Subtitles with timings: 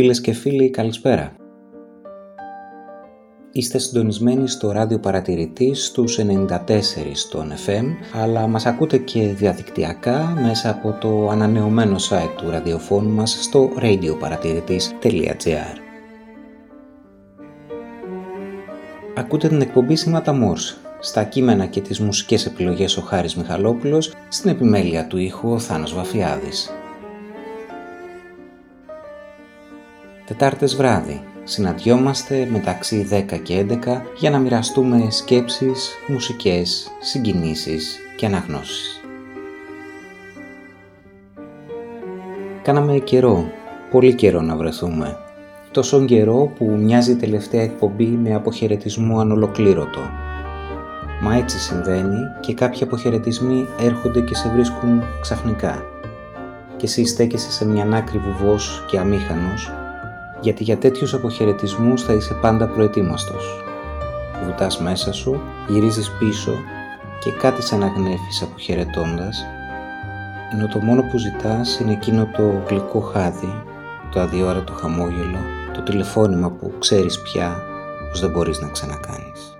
[0.00, 1.32] Φίλες και φίλοι, καλησπέρα.
[3.52, 6.56] Είστε συντονισμένοι στο ράδιο παρατηρητής στους 94
[7.12, 13.38] στον FM, αλλά μας ακούτε και διαδικτυακά μέσα από το ανανεωμένο site του ραδιοφώνου μας
[13.42, 15.76] στο radioparatiritis.gr.
[19.16, 24.50] Ακούτε την εκπομπή Σήματα Μόρς, στα κείμενα και τις μουσικές επιλογές ο Χάρης Μιχαλόπουλος, στην
[24.50, 26.70] επιμέλεια του ήχου ο Θάνος Βαφιάδης.
[30.30, 31.22] Τετάρτες βράδυ.
[31.44, 39.00] Συναντιόμαστε μεταξύ 10 και 11 για να μοιραστούμε σκέψεις, μουσικές, συγκινήσεις και αναγνώσεις.
[42.62, 43.44] Κάναμε καιρό,
[43.90, 45.16] πολύ καιρό να βρεθούμε.
[45.70, 50.00] Τόσο καιρό που μοιάζει η τελευταία εκπομπή με αποχαιρετισμό ανολοκλήρωτο.
[51.22, 55.82] Μα έτσι συμβαίνει και κάποιοι αποχαιρετισμοί έρχονται και σε βρίσκουν ξαφνικά.
[56.76, 59.72] Και εσύ στέκεσαι σε μια άκρη βουβός και αμήχανος
[60.40, 63.64] γιατί για τέτοιους αποχαιρετισμούς θα είσαι πάντα προετοίμαστος.
[64.44, 66.52] Βουτάς μέσα σου, γυρίζεις πίσω
[67.20, 69.46] και κάτι σαν αγνέφεις αποχαιρετώντας,
[70.52, 73.62] ενώ το μόνο που ζητάς είναι εκείνο το γλυκό χάδι,
[74.12, 75.38] το αδιόρατο χαμόγελο,
[75.74, 77.62] το τηλεφώνημα που ξέρεις πια
[78.10, 79.59] πως δεν μπορείς να ξανακάνεις.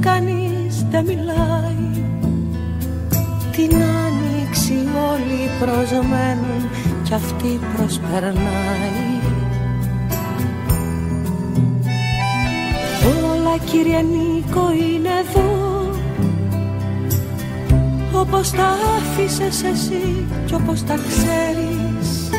[0.00, 2.02] Κανείς δεν μιλάει.
[3.52, 4.74] Την άνοιξη
[5.12, 6.70] όλοι προσμένουν
[7.02, 9.18] Κι αυτή προσπερνάει.
[13.32, 15.68] Όλα κύριε Νίκο είναι εδώ.
[18.12, 22.30] Όπως τα άφησες εσύ κι όπως τα ξέρεις.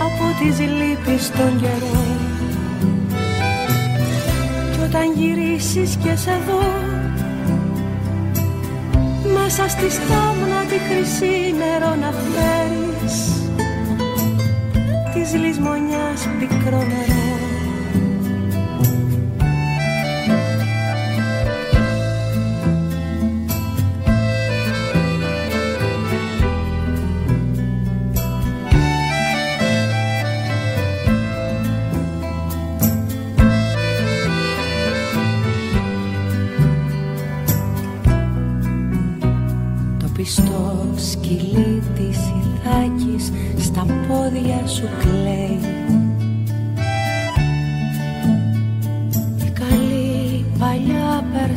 [0.00, 1.90] Από τις λύπεις των καιρών.
[1.90, 2.29] κι
[4.92, 6.62] όταν γυρίσεις και σε δω.
[9.32, 13.16] Μέσα στη στάμνα τη χρυσή νερό να φέρεις
[15.14, 17.29] της λησμονιάς πικρό νερό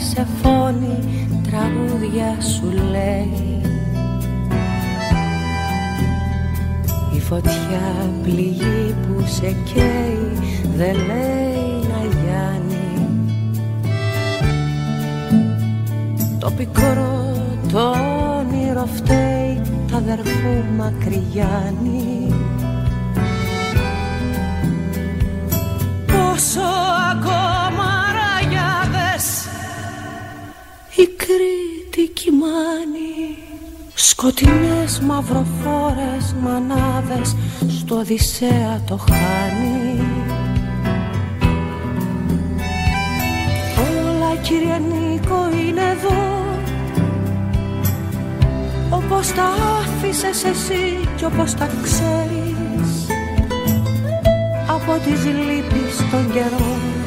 [0.04, 3.62] παλιά Περσεφόνη τραγούδια σου λέει.
[7.16, 10.38] Η φωτιά πληγή που σε καίει
[10.76, 13.08] δεν λέει να γιάνει.
[16.40, 17.36] Το πικρό
[17.72, 17.92] το
[18.38, 19.62] όνειρο φταίει
[19.92, 22.34] τα αδερφού μακριγιάννη
[26.08, 26.62] πόσο
[27.12, 27.63] ακόμα
[30.96, 33.38] η Κρήτη κοιμάνει
[33.94, 37.36] σκοτεινές μαυροφόρες μανάδες
[37.80, 40.02] στο Οδυσσέα το χάνει.
[43.80, 46.32] Όλα κύριε Νίκο είναι εδώ.
[48.90, 49.44] Όπως τα
[49.80, 53.08] άφησες εσύ κι όπως τα ξέρεις
[54.68, 57.03] από τις λύπεις των καιρών κι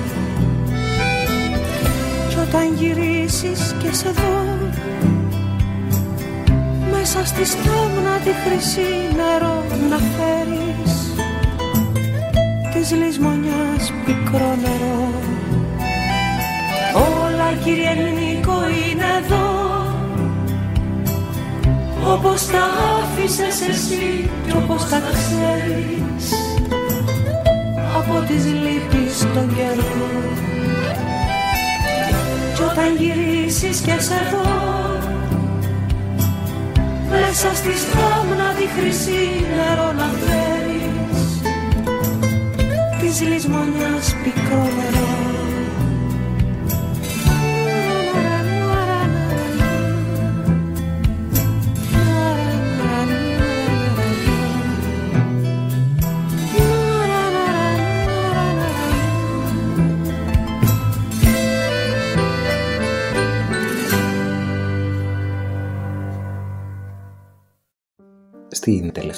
[2.49, 4.45] όταν γυρίσεις και σε δω.
[6.91, 11.15] Μέσα στη στάμνα τη χρυσή νερό να φέρεις
[12.73, 15.11] της λησμονιάς πικρό νερό.
[16.95, 18.59] Όλα κύριε Νίκο
[18.91, 19.47] είναι εδώ.
[22.13, 22.65] Όπως τα
[22.99, 26.33] άφησες εσύ κι όπως τα ξέρεις.
[27.97, 30.56] Από τις λύπεις των καιρών
[32.56, 34.67] κι όταν γυρίσεις και σε δω
[37.11, 41.41] μέσα στη στάμνα τη χρυσή νερό να φέρεις.
[43.00, 45.15] Της λησμονιάς πικρό νερό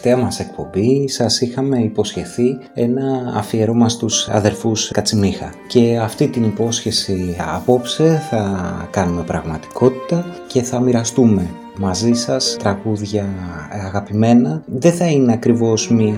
[0.00, 5.52] τελευταία μας εκπομπή σας είχαμε υποσχεθεί ένα αφιέρωμα στους αδερφούς Κατσιμίχα.
[5.68, 13.26] Και αυτή την υπόσχεση απόψε θα κάνουμε πραγματικότητα και θα μοιραστούμε μαζί σας τραγούδια
[13.86, 14.62] αγαπημένα.
[14.66, 16.16] Δεν θα είναι ακριβώς μια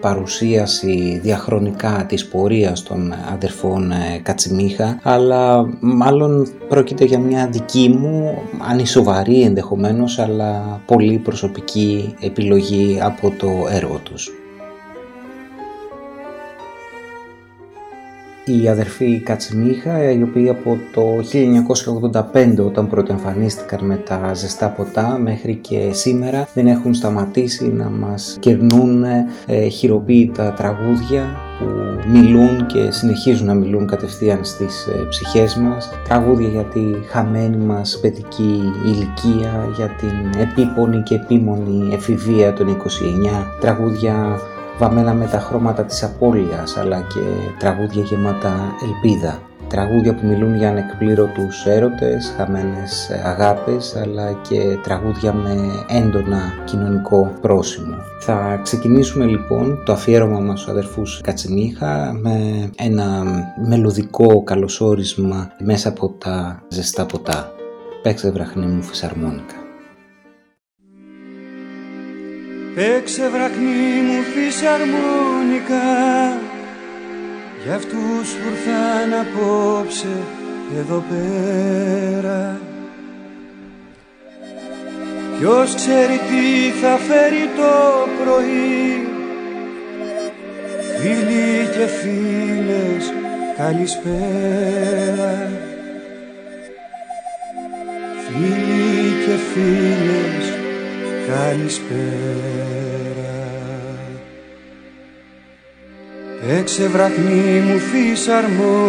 [0.00, 8.34] παρουσίαση διαχρονικά της πορείας των αδερφών ε, Κατσιμίχα, αλλά μάλλον πρόκειται για μια δική μου,
[8.68, 14.30] ανισοβαρή ενδεχομένως, αλλά πολύ προσωπική επιλογή από το έργο τους.
[18.44, 21.02] Η αδερφή Κατσιμίχα, οι οποίοι από το
[22.34, 28.36] 1985 όταν πρωτοεμφανίστηκαν με τα ζεστά ποτά μέχρι και σήμερα δεν έχουν σταματήσει να μας
[28.40, 29.04] κερνούν
[29.46, 31.66] ε, χειροποίητα τραγούδια που
[32.10, 35.90] μιλούν και συνεχίζουν να μιλούν κατευθείαν στις ε, ψυχές μας.
[36.08, 42.80] Τραγούδια για τη χαμένη μας παιδική ηλικία για την επίπονη και επίμονη εφηβεία των 29
[43.60, 44.40] τραγούδια
[44.82, 47.20] βαμμένα με τα χρώματα της απώλειας αλλά και
[47.58, 49.42] τραγούδια γεμάτα ελπίδα.
[49.68, 55.56] Τραγούδια που μιλούν για ανεκπλήρωτους έρωτες, χαμένες αγάπες αλλά και τραγούδια με
[55.88, 57.94] έντονα κοινωνικό πρόσημο.
[58.20, 63.24] Θα ξεκινήσουμε λοιπόν το αφιέρωμα μας στους αδερφούς Κατσιμίχα με ένα
[63.66, 67.52] μελωδικό καλωσόρισμα μέσα από τα ζεστά ποτά.
[68.02, 69.61] Παίξε βραχνή μου φυσαρμόνικα.
[72.74, 75.88] Παίξε βραχνή μου φυσαρμόνικα
[77.64, 80.16] για αυτούς που ήρθαν απόψε
[80.78, 82.60] εδώ πέρα.
[85.38, 88.82] Ποιος ξέρει τι θα φέρει το πρωί
[90.98, 93.12] Φίλοι και φίλες
[93.56, 95.50] καλησπέρα.
[98.26, 100.51] Φίλοι και φίλες
[101.28, 102.62] καλησπέρα
[106.46, 108.80] Παίξε βραχνή μου φυσαρμόνικα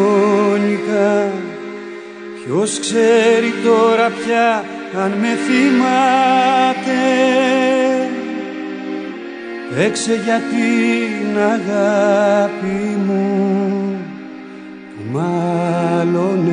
[2.46, 4.64] Ποιος ξέρει τώρα πια
[5.04, 7.02] αν με θυμάται;
[9.76, 13.98] Παίξε για την αγάπη μου
[14.96, 16.52] που μάλλον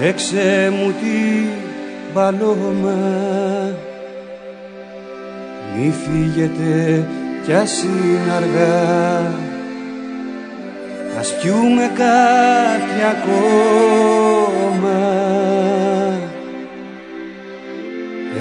[0.00, 1.46] Παίξε μου τη
[2.14, 2.96] μπαλώμα.
[5.74, 7.04] Μη φύγετε
[7.44, 9.32] κι ας είναι αργά.
[11.18, 13.68] Ας πιούμε κάτι ακόμα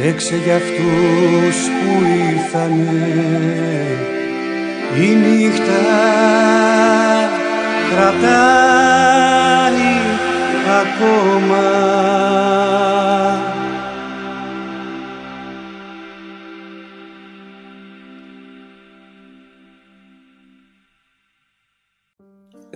[0.08, 3.08] Έξε για αυτούς που ήρθανε.
[5.02, 5.74] Η νύχτα
[7.90, 8.78] κρατάει
[10.82, 11.66] ακόμα.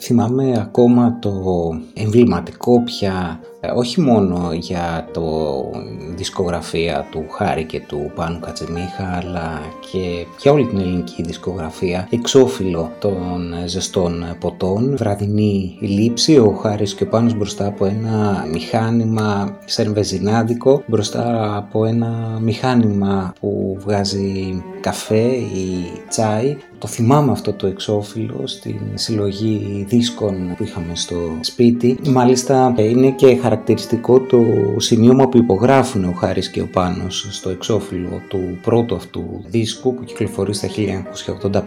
[0.01, 1.41] Θυμάμαι ακόμα το
[1.93, 5.23] εμβληματικό πια ε, όχι μόνο για το
[6.15, 12.91] δισκογραφία του Χάρη και του Πάνου Κατσεμίχα αλλά και για όλη την ελληνική δισκογραφία εξώφυλλο
[12.99, 20.83] των ζεστών ποτών βραδινή λήψη ο Χάρης και ο Πάνος μπροστά από ένα μηχάνημα σερβεζινάδικο
[20.85, 28.79] μπροστά από ένα μηχάνημα που βγάζει καφέ ή τσάι το θυμάμαι αυτό το εξώφυλλο στην
[28.93, 31.99] συλλογή δίσκων που είχαμε στο σπίτι.
[32.07, 33.50] Μάλιστα είναι και χαρακτηριστικό
[34.29, 34.43] το
[34.77, 40.03] σημείωμα που υπογράφουν ο Χάρης και ο Πάνος στο εξώφυλλο του πρώτου αυτού δίσκου που
[40.03, 40.67] κυκλοφορεί στα
[41.47, 41.59] 1985.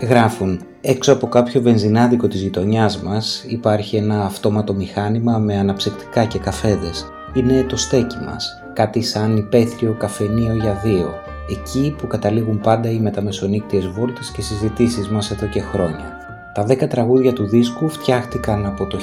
[0.00, 6.38] Γράφουν Έξω από κάποιο βενζινάδικο της γειτονιάς μας υπάρχει ένα αυτόματο μηχάνημα με αναψυκτικά και
[6.38, 7.06] καφέδες.
[7.34, 11.14] Είναι το στέκι μας κάτι σαν υπαίθριο καφενείο για δύο,
[11.50, 16.17] εκεί που καταλήγουν πάντα οι μεταμεσονύκτιες βόλτες και συζητήσεις μας εδώ και χρόνια.
[16.52, 18.98] Τα 10 τραγούδια του δίσκου φτιάχτηκαν από το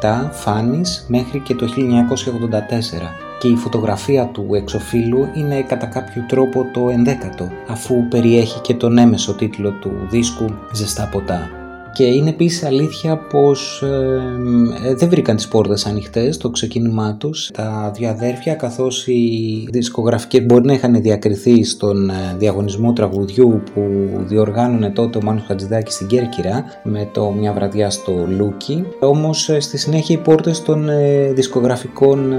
[0.00, 6.66] 1977 Φάνης μέχρι και το 1984 και η φωτογραφία του εξωφύλλου είναι κατά κάποιο τρόπο
[6.72, 11.65] το ενδέκατο αφού περιέχει και τον έμμεσο τίτλο του δίσκου «Ζεστά ποτά».
[11.96, 17.50] Και είναι επίσης αλήθεια πως ε, δεν βρήκαν τις πόρτες ανοιχτές στο ξεκίνημά τους.
[17.54, 24.08] Τα δύο αδέρφια καθώς οι δισκογραφικές μπορεί να είχαν διακριθεί στον ε, διαγωνισμό τραγουδιού που
[24.18, 28.84] διοργάνωνε τότε ο Μάνος Χατζιδάκις στην Κέρκυρα με το μια βραδιά στο Λούκι.
[29.00, 30.88] Όμως ε, στη συνέχεια οι πόρτες των
[31.34, 32.32] δισκογραφικών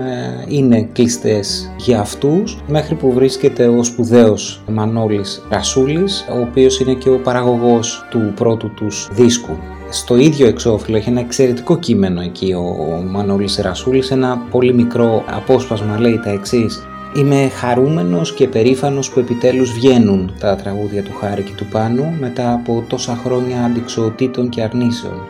[0.48, 7.10] είναι κλειστές για αυτούς μέχρι που βρίσκεται ο σπουδαίος Μανώλης Ρασούλης ο οποίος είναι και
[7.10, 9.47] ο παραγωγός του πρώτου τους δίσκου
[9.90, 15.24] στο ίδιο εξώφυλλο έχει ένα εξαιρετικό κείμενο εκεί ο, ο Μανώλης Ρασούλης, ένα πολύ μικρό
[15.28, 16.88] απόσπασμα λέει τα εξής.
[17.16, 22.54] Είμαι χαρούμενος και περήφανος που επιτέλους βγαίνουν τα τραγούδια του Χάρη και του Πάνου μετά
[22.54, 25.22] από τόσα χρόνια αντικσοοτήτων και αρνήσεων.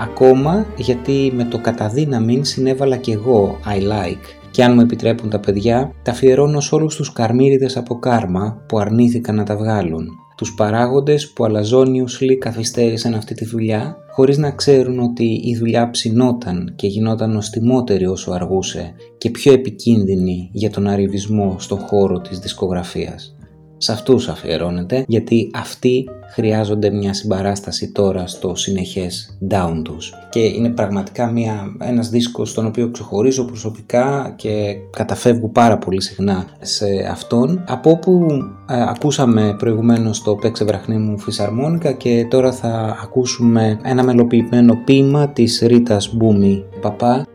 [0.00, 5.40] Ακόμα γιατί με το καταδύναμιν συνέβαλα κι εγώ I like και αν μου επιτρέπουν τα
[5.40, 10.54] παιδιά, τα αφιερώνω σε όλους τους καρμύριδες από κάρμα που αρνήθηκαν να τα βγάλουν τους
[10.54, 16.86] παράγοντες που αλαζόνιουσλοι καθυστέρησαν αυτή τη δουλειά χωρίς να ξέρουν ότι η δουλειά ψινόταν και
[16.86, 23.36] γινόταν νοστιμότερη όσο αργούσε και πιο επικίνδυνη για τον arrivisμό στον χώρο της δισκογραφίας
[23.82, 30.12] σε αυτούς αφιερώνεται γιατί αυτοί χρειάζονται μια συμπαράσταση τώρα στο συνεχές down τους.
[30.30, 36.46] Και είναι πραγματικά μια, ένας δίσκος στον οποίο ξεχωρίζω προσωπικά και καταφεύγω πάρα πολύ συχνά
[36.60, 37.64] σε αυτόν.
[37.68, 38.26] Από όπου
[38.68, 45.28] ε, ακούσαμε προηγουμένως το «Παίξε βραχνή μου φυσαρμόνικα» και τώρα θα ακούσουμε ένα μελοποιημένο ποίημα
[45.28, 47.26] της Ρίτας Μπούμι Παπά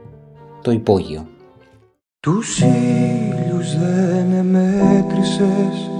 [0.61, 1.27] «Το υπόγειο».
[2.19, 5.96] Τους ήλιους δεν μέτρησες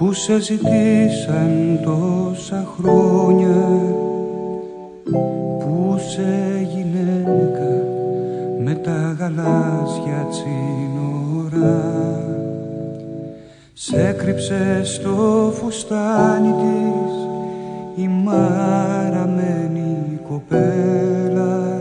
[0.00, 3.68] που σε ζητήσαν τόσα χρόνια
[5.58, 7.70] που σε γυναίκα
[8.64, 11.82] με τα γαλάζια τσίνορα
[13.72, 17.14] σε κρύψε στο φουστάνι της
[18.04, 21.80] η μαραμένη κοπέλα.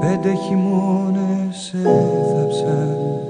[0.00, 3.27] Πέντε χειμώνες έθαψαν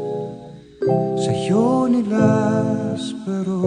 [1.15, 3.59] σε χιόνι λάσπερο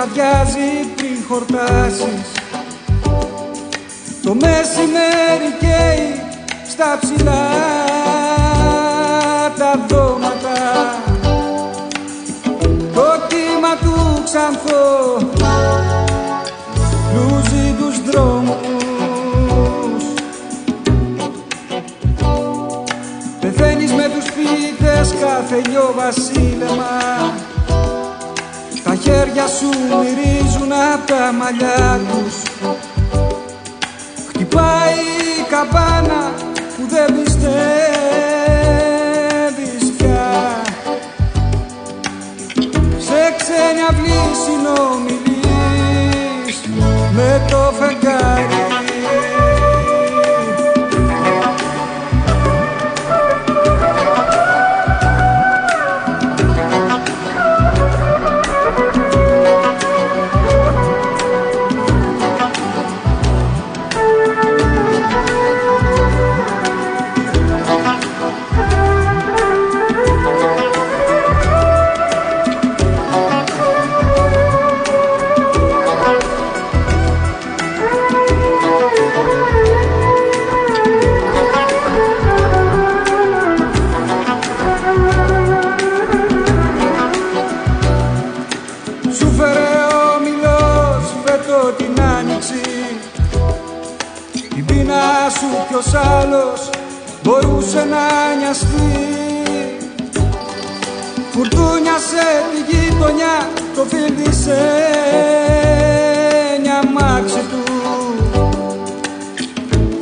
[0.00, 2.32] βραδιάζει πριν χορτάσεις.
[4.22, 6.22] Το μεσημέρι καίει
[6.68, 7.48] στα ψηλά
[9.58, 10.58] τα δώματα.
[12.94, 15.16] Το κύμα του ξανθό
[17.14, 18.58] λούζει τους δρόμους.
[23.40, 26.88] Πεθαίνεις με τους φύτες κάθε λιό βασίλεμα.
[27.20, 27.39] τα
[29.32, 29.68] χέρια σου
[29.98, 32.34] μυρίζουν απ' τα μαλλιά τους.
[34.28, 35.00] Χτυπάει
[35.40, 36.32] η καμπάνα
[36.76, 37.52] που δεν πιστεύεις
[39.98, 40.30] πια.
[42.98, 45.08] Σε ξένη αυλή συνομιλείς
[47.16, 48.59] με το φεγγάρι
[98.50, 99.08] νοιαστεί
[101.30, 104.58] Φουρτούνιασε τη γειτονιά το φίλησε
[106.62, 107.62] μια μάξι του.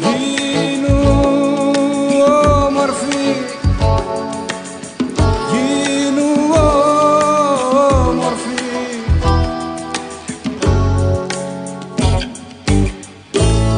[0.00, 0.96] Γίνου
[2.66, 3.34] όμορφη
[5.50, 6.30] Γίνου
[8.00, 8.60] όμορφη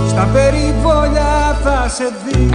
[0.08, 2.49] Στα περιβόλια θα σε δει.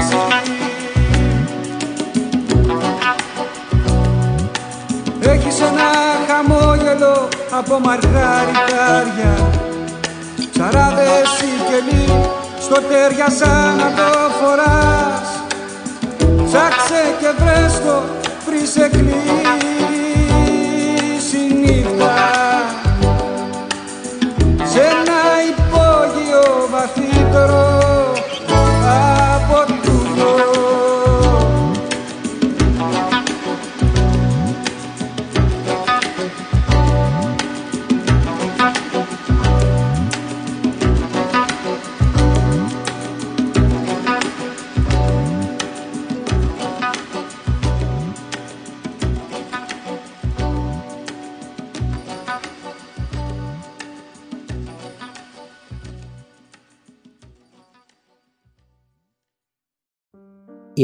[7.66, 9.50] Από μαργαριτάρια
[10.52, 11.30] Ψαράδες
[11.70, 12.08] κελί
[12.60, 15.28] στο τέρια σαν να το φοράς.
[16.46, 18.04] Ψάξε και βρες το
[18.46, 19.14] πριν σε κλείσει
[21.54, 22.45] νύχτα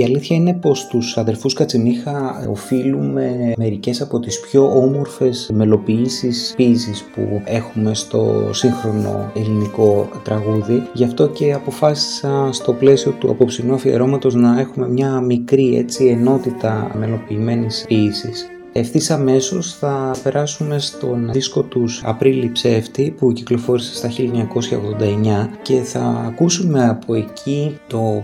[0.01, 7.03] Η αλήθεια είναι πως τους αδερφούς Κατσιμίχα οφείλουμε μερικές από τις πιο όμορφες μελοποιήσεις ποίησης
[7.03, 10.83] που έχουμε στο σύγχρονο ελληνικό τραγούδι.
[10.93, 16.91] Γι' αυτό και αποφάσισα στο πλαίσιο του απόψινού αφιερώματος να έχουμε μια μικρή έτσι ενότητα
[16.99, 18.50] μελοποιημένης ποίησης.
[18.73, 26.23] Ευθύς αμέσως θα περάσουμε στον δίσκο τους Απρίλη Ψεύτη που κυκλοφόρησε στα 1989 και θα
[26.27, 28.23] ακούσουμε από εκεί το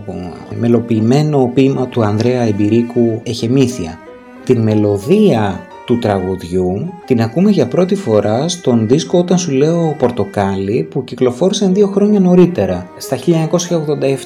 [0.58, 3.98] μελοποιημένο ποίημα του Ανδρέα Εμπειρίκου «Εχεμήθεια».
[4.44, 10.88] Την μελωδία του τραγουδιού την ακούμε για πρώτη φορά στον δίσκο «Όταν σου λέω πορτοκάλι»
[10.90, 13.16] που κυκλοφόρησε δύο χρόνια νωρίτερα, στα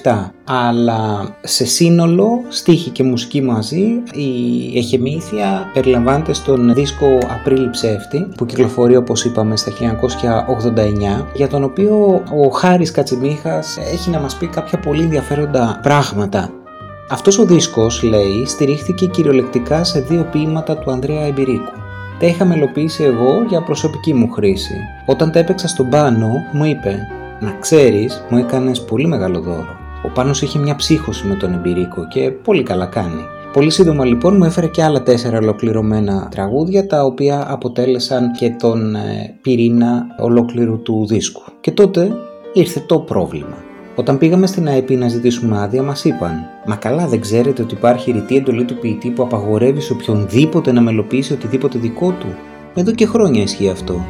[0.03, 0.31] 1987.
[0.45, 8.47] Αλλά σε σύνολο, στίχη και μουσική μαζί, η εχεμήθεια περιλαμβάνεται στον δίσκο «Απρίλη ψεύτη» που
[8.47, 14.47] κυκλοφορεί όπως είπαμε στα 1989 για τον οποίο ο Χάρης Κατσιμίχας έχει να μας πει
[14.47, 16.62] κάποια πολύ ενδιαφέροντα πράγματα
[17.09, 21.73] αυτός ο δίσκος, λέει, στηρίχθηκε κυριολεκτικά σε δύο ποιήματα του Ανδρέα Εμπειρίκου.
[22.19, 24.75] Τα είχα μελοποιήσει εγώ για προσωπική μου χρήση.
[25.07, 26.99] Όταν τα έπαιξα στον Πάνο, μου είπε
[27.41, 29.77] «Να ξέρεις, μου έκανες πολύ μεγάλο δώρο».
[30.05, 33.23] Ο Πάνος είχε μια ψύχωση με τον Εμπειρίκο και πολύ καλά κάνει.
[33.53, 38.95] Πολύ σύντομα λοιπόν μου έφερε και άλλα τέσσερα ολοκληρωμένα τραγούδια τα οποία αποτέλεσαν και τον
[38.95, 41.43] ε, πυρήνα ολόκληρου του δίσκου.
[41.61, 42.13] Και τότε
[42.53, 43.57] ήρθε το πρόβλημα.
[43.95, 48.11] Όταν πήγαμε στην ΑΕΠ να ζητήσουμε άδεια, μας είπαν: Μα καλά, δεν ξέρετε ότι υπάρχει
[48.11, 52.27] ρητή εντολή του ποιητή που απαγορεύει σε οποιονδήποτε να μελοποιήσει οτιδήποτε δικό του.
[52.75, 54.05] Εδώ και χρόνια ισχύει αυτό.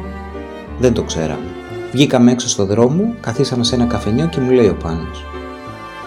[0.79, 1.47] Δεν το ξέραμε.
[1.91, 5.25] Βγήκαμε έξω στο δρόμο, καθίσαμε σε ένα καφενιό και μου λέει ο Πάνος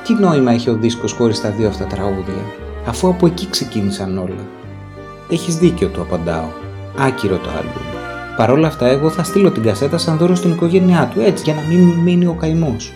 [0.05, 2.45] Τι νόημα έχει ο δίσκος χωρίς τα δύο αυτά τραγούδια,
[2.87, 4.47] αφού από εκεί ξεκίνησαν όλα.
[5.31, 6.49] Έχεις δίκιο, του απαντάω.
[6.99, 7.83] Άκυρο το άλμπουμ.
[8.37, 11.55] Παρ' όλα αυτά, εγώ θα στείλω την κασέτα σαν δώρο στην οικογένειά του, έτσι για
[11.55, 12.93] να μην μείνει ο καημός.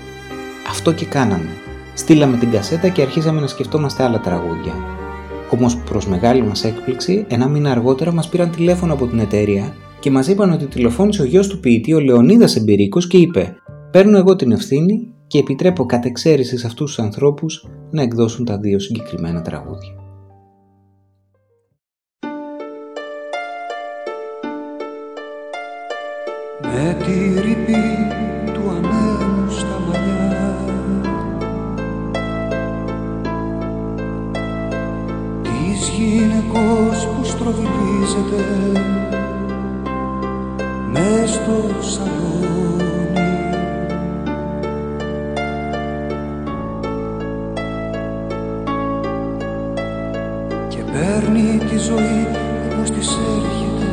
[0.68, 1.50] Αυτό και κάναμε.
[1.94, 4.74] Στείλαμε την κασέτα και αρχίσαμε να σκεφτόμαστε άλλα τραγούδια.
[5.50, 10.10] Όμως προς μεγάλη μας έκπληξη, ένα μήνα αργότερα μας πήραν τηλέφωνο από την εταιρεία και
[10.10, 13.56] μας είπαν ότι τηλεφώνησε ο γιος του ποιητή, ο Λεωνίδας Εμπειρίκο, και είπε:
[13.90, 18.58] Παίρνω εγώ την ευθύνη και επιτρέπω κατ' εξαίρεση σε αυτούς τους ανθρώπους να εκδώσουν τα
[18.58, 19.94] δύο συγκεκριμένα τραγούδια.
[26.62, 27.82] Με τη ρηπή
[28.52, 28.99] του ανέμου
[36.04, 38.44] γυναικός που στροβιλίζεται
[40.92, 43.38] μες στο σαλόνι.
[50.68, 52.26] Και παίρνει τη ζωή
[52.72, 53.90] όπως της έρχεται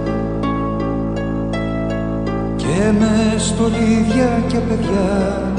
[2.76, 5.52] με στολίδια και παιδιά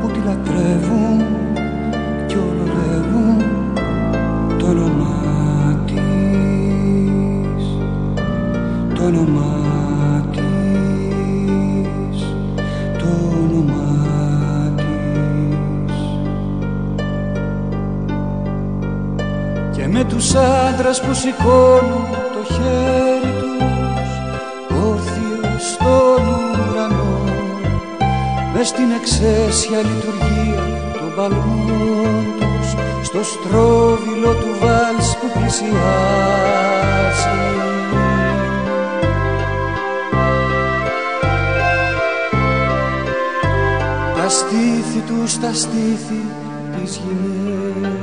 [0.00, 1.24] που τη λατρεύουν
[2.26, 3.42] κι όλο λέγουν
[4.58, 5.94] το όνομά της.
[8.94, 12.20] Το όνομά της.
[12.98, 13.06] Το
[13.42, 15.96] όνομά της.
[19.76, 23.65] Και με τους άντρας που σηκώνουν το χέρι τους
[28.56, 32.68] μες στην εξαίσια λειτουργία των παλμών τους
[33.02, 35.76] στο στρόβιλο του βάλς που πλησιάζει.
[44.16, 46.24] Τα στήθη τους στα στήθη
[46.76, 47.96] της γυναίκας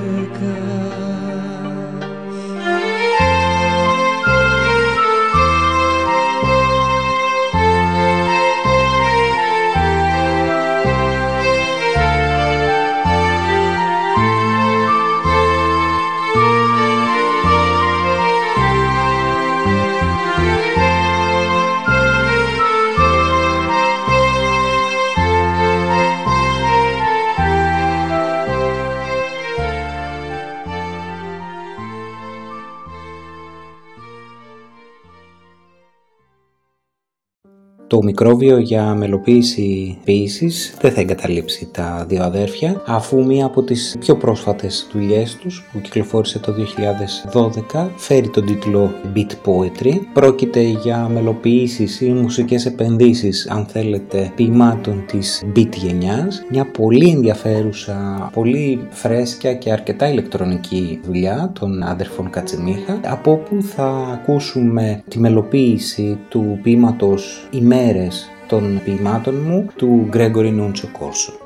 [38.03, 44.15] μικρόβιο για μελοποίηση ποιήσης δεν θα εγκαταλείψει τα δύο αδέρφια αφού μία από τις πιο
[44.15, 46.53] πρόσφατες δουλειές τους που κυκλοφόρησε το
[47.73, 49.99] 2012 φέρει τον τίτλο Beat Poetry.
[50.13, 56.45] Πρόκειται για μελοποιήσεις ή μουσικές επενδύσεις αν θέλετε ποιημάτων της beat γενιάς.
[56.49, 63.87] Μια πολύ ενδιαφέρουσα, πολύ φρέσκια και αρκετά ηλεκτρονική δουλειά των άδερφων Κατσιμίχα από όπου θα
[64.13, 67.47] ακούσουμε τη μελοποίηση του ποίηματος
[67.93, 71.42] «Ημέρες» των ποιημάτων μου του Γκρέγκορι Νούντσο Κόρσο.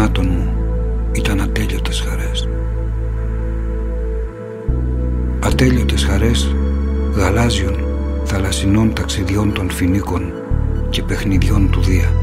[0.00, 0.52] γεμάτων μου
[1.12, 2.48] ήταν ατέλειωτες χαρές.
[5.40, 6.54] Ατέλειωτες χαρές
[7.14, 7.74] γαλάζιων
[8.24, 10.32] θαλασσινών ταξιδιών των φινίκων
[10.90, 12.19] και παιχνιδιών του Δία.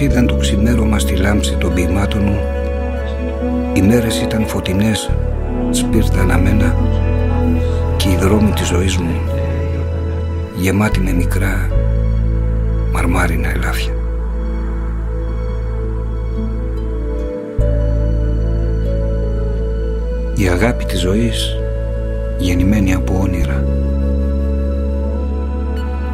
[0.00, 2.38] Είδαν το ξημέρωμα στη λάμψη των ποιημάτων μου.
[3.72, 5.10] Οι μέρες ήταν φωτεινές,
[5.70, 6.76] σπίρτα αναμένα
[7.96, 9.20] Και οι δρόμοι της ζωής μου
[10.56, 11.70] γεμάτοι με μικρά
[12.92, 13.92] μαρμάρινα ελάφια.
[20.36, 21.56] Η αγάπη της ζωής
[22.38, 23.64] γεννημένη από όνειρα.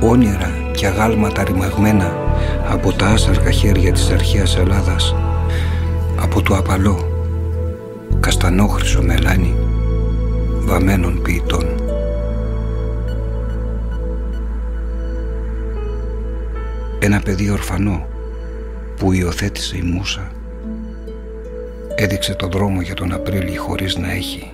[0.01, 2.22] Όνειρα και αγάλματα ρημαγμένα
[2.73, 5.15] από τα άσαρκα χέρια της αρχαίας Ελλάδας
[6.17, 7.09] από το απαλό
[8.21, 9.55] καστανόχρυσο μελάνι
[10.59, 11.67] βαμμένων ποιητών.
[16.99, 18.07] Ένα παιδί ορφανό
[18.97, 20.33] που υιοθέτησε η Μούσα
[21.95, 24.52] έδειξε το δρόμο για τον Απρίλη χωρίς να έχει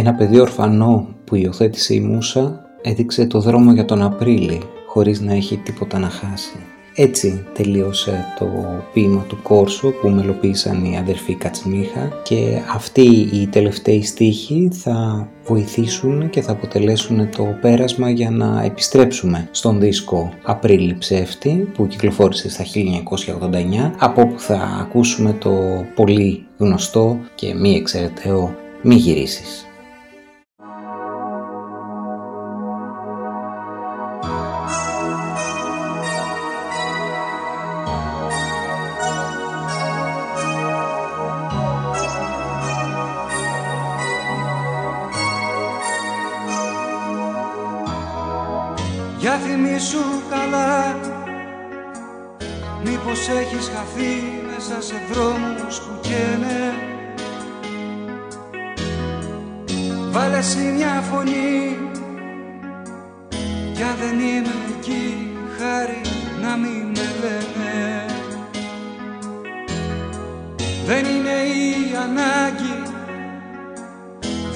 [0.00, 5.32] Ένα παιδί ορφανό που υιοθέτησε η Μούσα έδειξε το δρόμο για τον Απρίλη χωρίς να
[5.32, 6.56] έχει τίποτα να χάσει.
[6.94, 8.46] Έτσι τελείωσε το
[8.92, 16.30] ποίημα του Κόρσο που μελοποίησαν οι αδερφοί Κατσμίχα και αυτοί οι τελευταίοι στίχοι θα βοηθήσουν
[16.30, 22.64] και θα αποτελέσουν το πέρασμα για να επιστρέψουμε στον δίσκο Απρίλη Ψεύτη που κυκλοφόρησε στα
[22.64, 29.64] 1989 από όπου θα ακούσουμε το πολύ γνωστό και μη εξαιρεταίο «Μη γυρίσεις».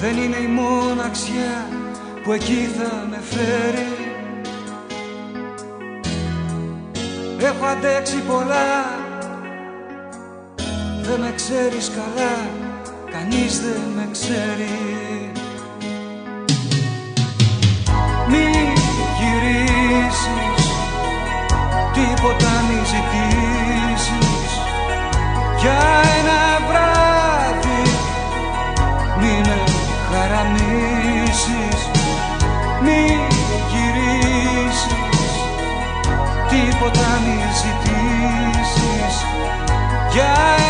[0.07, 1.67] Δεν είναι η μοναξιά
[2.23, 3.87] που εκεί θα με φέρει.
[7.39, 8.99] Έχω αντέξει πολλά.
[11.01, 12.49] Δεν με ξέρεις καλά
[13.11, 15.31] Κανείς δεν με ξέρει.
[18.29, 18.73] Μη
[19.17, 20.19] γυρίσεις
[21.93, 24.49] Τίποτα μη ζητήσεις.
[25.59, 26.14] Για
[36.77, 39.15] τίποτα μη ζητήσεις.
[40.11, 40.64] Για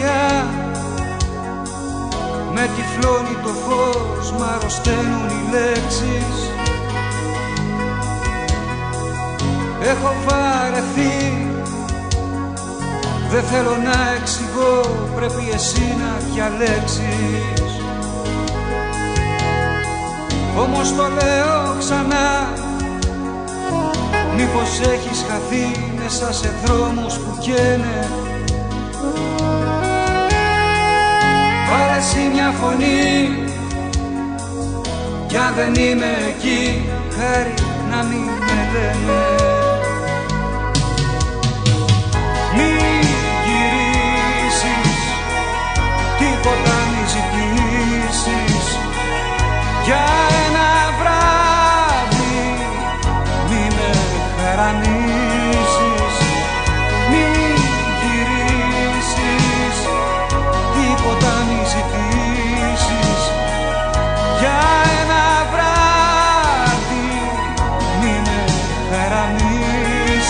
[0.00, 0.46] μες στη σκιά
[2.54, 6.50] Με τυφλώνει το φως Μ' αρρωσταίνουν οι λέξεις.
[9.82, 11.48] Έχω βαρεθεί.
[13.30, 14.80] Δεν θέλω να εξηγώ
[15.16, 17.72] Πρέπει εσύ να διαλέξεις.
[20.58, 22.52] Όμως το λέω ξανά.
[24.36, 28.19] Μήπως έχεις χαθεί μέσα σε δρόμους που καίνε
[31.80, 33.48] Βάλε εσύ μια φωνή.
[35.26, 37.54] Κι αν δεν είμαι εκεί Χάρη
[37.90, 39.20] να μην με λένε
[42.56, 42.70] Μη
[43.44, 45.00] γυρίσεις
[46.18, 48.78] Τίποτα μη ζητήσεις.
[49.84, 50.04] Για
[50.46, 52.40] ένα βράδυ
[53.48, 53.90] Μη με
[54.42, 54.99] χαρανίσεις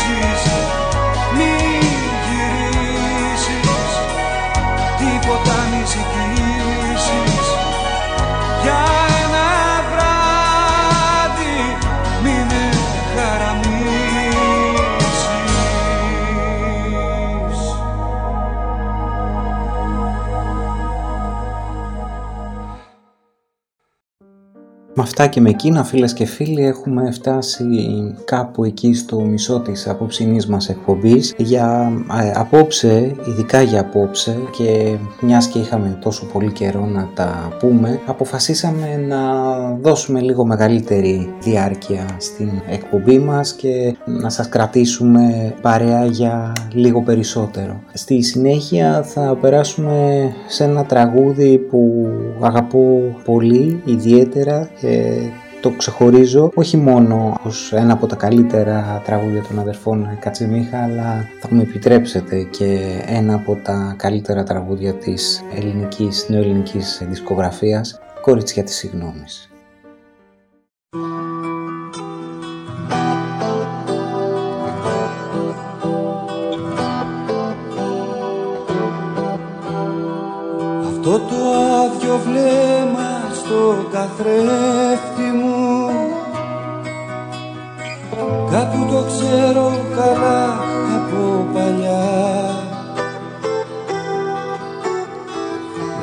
[0.01, 0.60] Jesus.
[25.21, 27.65] Με αυτά και με εκείνα φίλες και φίλοι έχουμε φτάσει
[28.25, 34.97] κάπου εκεί στο μισό της απόψινής μας εκπομπής για ε, απόψε, ειδικά για απόψε και
[35.21, 39.21] μιας και είχαμε τόσο πολύ καιρό να τα πούμε αποφασίσαμε να
[39.81, 47.81] δώσουμε λίγο μεγαλύτερη διάρκεια στην εκπομπή μας και να σας κρατήσουμε παρέα για λίγο περισσότερο.
[47.93, 52.07] Στη συνέχεια θα περάσουμε σε ένα τραγούδι που
[52.41, 55.10] αγαπώ πολύ ιδιαίτερα και
[55.61, 61.49] το ξεχωρίζω όχι μόνο ως ένα από τα καλύτερα τραγούδια των αδερφών Κατσιμίχα αλλά θα
[61.51, 69.51] μου επιτρέψετε και ένα από τα καλύτερα τραγούδια της ελληνικής, νεοελληνικής δισκογραφίας «Κορίτσια της Συγγνώμης».
[80.89, 81.37] Αυτό το
[81.85, 83.20] άδειο βλέμμα
[83.51, 85.59] στο καθρέφτη μου.
[88.51, 90.45] Κάπου το ξέρω καλά
[90.97, 92.09] από παλιά.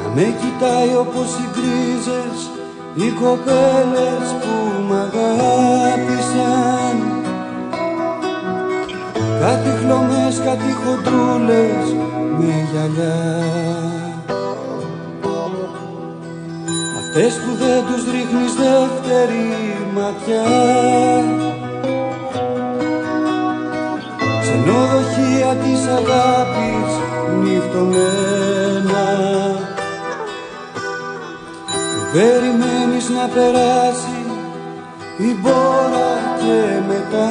[0.03, 2.39] Να με κοιτάει όπως οι γκρίζες
[2.95, 4.53] οι κοπέλες που
[4.87, 6.95] μ' αγάπησαν.
[9.39, 11.85] Κάτι χλωμές, κάτι χοντρούλες
[12.37, 13.96] με γυαλιά
[17.17, 19.45] Αυτές που δεν τους ρίχνεις δεύτερη
[19.93, 20.43] ματιά.
[24.41, 26.91] Ξενοδοχεία της αγάπης
[27.41, 29.05] νυχτωμένα.
[31.65, 34.19] Που περιμένεις να περάσει
[35.17, 37.29] η μπόρα και μετά.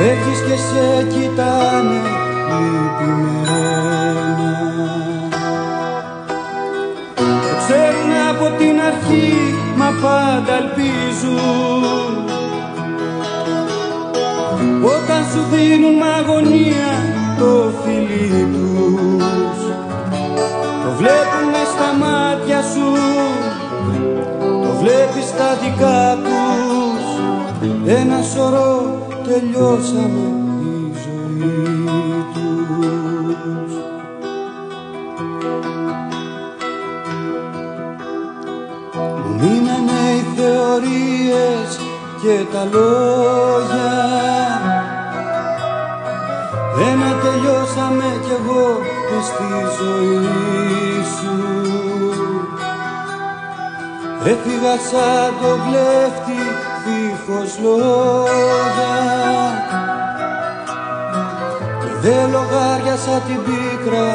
[0.00, 2.00] Έχεις και σε κοιτάνε
[2.58, 3.44] λυπημένα
[8.64, 9.32] την αρχή
[9.76, 12.14] μα πάντα ελπίζουν.
[14.94, 16.90] Όταν σου δίνουν αγωνία
[17.38, 19.60] το φιλί τους.
[20.84, 22.92] Το βλέπουν στα μάτια σου
[24.62, 27.04] Το βλέπεις στα δικά τους.
[28.00, 30.43] Ένα σωρό τελειώσαμε
[42.54, 43.92] τα λόγια
[46.90, 48.80] Ένα τελειώσαμε κι εγώ
[49.28, 49.44] στη
[49.78, 51.36] ζωή σου.
[54.24, 56.40] Έφυγα σαν το κλέφτη
[56.84, 58.94] δίχως λόγια.
[61.80, 64.10] Και δεν λογάριασα την πίκρα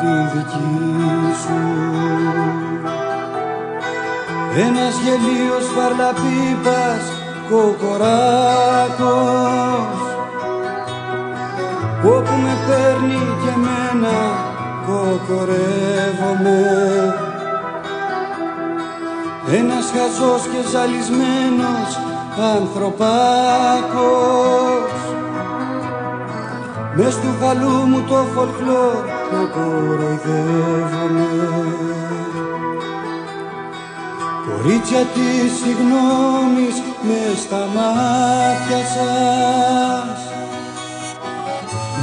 [0.00, 0.92] τη δική
[1.42, 1.60] σου.
[4.66, 7.15] Ένας γελίος βαρλαπίπας
[7.50, 9.16] κοκοράκος
[12.04, 14.18] όπου με παίρνει και μένα
[14.86, 16.60] κοκορεύομαι.
[19.52, 21.90] Ένας χαζός και ζαλισμένος
[22.56, 24.26] ανθρωπάκος
[26.98, 31.28] Μες του χαλού μου το φολκλόρ να κοροϊδεύομαι.
[34.46, 36.76] Κορίτσια της συγγνώμης
[37.06, 40.20] με στα μάτια σας.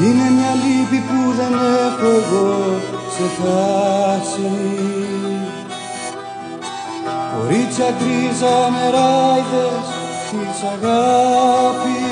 [0.01, 2.51] Είναι μια λύπη που δεν έχω εγώ
[3.09, 4.51] ξεχάσει.
[7.33, 9.85] Κορίτσια γκρίζα νεράιδες
[10.29, 12.03] της αγάπης.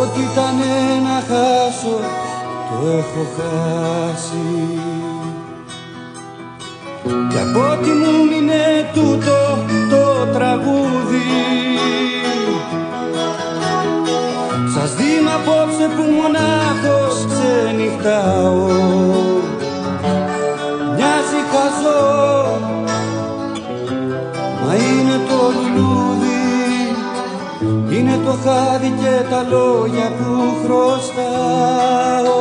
[0.00, 0.58] Ό,τι ήταν
[1.06, 1.98] να χάσω
[2.68, 4.80] το έχω χάσει.
[7.30, 9.38] Και από ό,τι μου είναι τούτο
[9.68, 9.77] το
[10.26, 11.26] τραγούδι.
[14.74, 18.66] Σας δίνω απόψε που μονάχος ξενυχτάω.
[20.94, 22.58] Μοιάζει χαζό
[24.64, 26.36] Μα είναι το λουλούδι.
[27.90, 30.30] Είναι το χάδι και τα λόγια που
[30.62, 32.38] χρωστάω.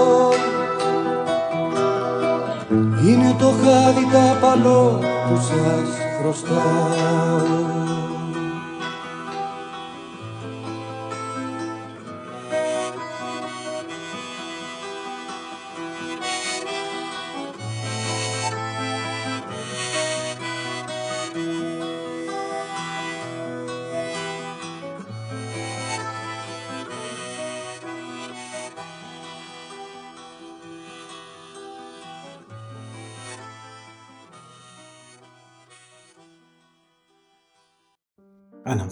[3.07, 7.76] Είναι το χάδι τα παλό που σας χρωστάω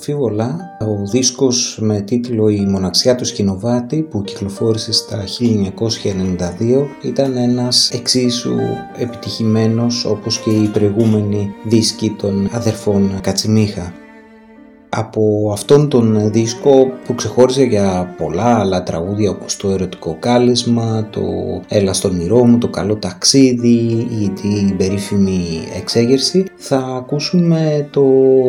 [0.07, 7.89] Αναμφίβολα, ο δίσκος με τίτλο «Η μοναξιά του σκηνοβάτη» που κυκλοφόρησε στα 1992 ήταν ένας
[7.91, 8.55] εξίσου
[8.97, 13.93] επιτυχημένος όπως και οι προηγούμενοι δίσκοι των αδερφών Κατσιμίχα
[14.95, 21.21] από αυτόν τον δίσκο που ξεχώρισε για πολλά άλλα τραγούδια όπως το ερωτικό κάλεσμα, το
[21.67, 28.01] έλα στον όνειρό μου, το καλό ταξίδι ή την περίφημη εξέγερση θα ακούσουμε το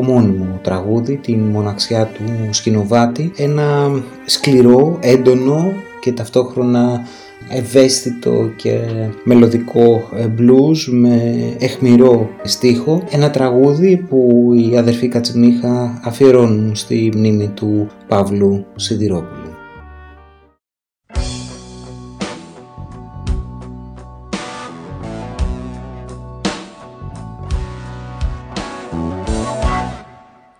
[0.03, 3.91] μόνιμο τραγούδι, την μοναξιά του Σκηνοβάτη, ένα
[4.25, 7.07] σκληρό, έντονο και ταυτόχρονα
[7.49, 8.81] ευαίσθητο και
[9.25, 17.49] μελωδικό ε, blues με εχμηρό στίχο ένα τραγούδι που οι αδερφοί Κατσιμίχα αφιερώνουν στη μνήμη
[17.49, 19.51] του Παύλου Σιδηρόπουλου.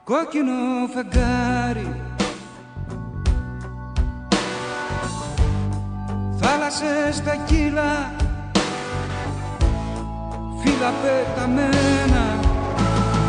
[0.05, 0.53] Κόκκινο
[0.95, 2.06] φεγγάρι
[6.69, 8.13] θάλασσες τα κύλα.
[10.61, 12.39] Φύλλα πεταμένα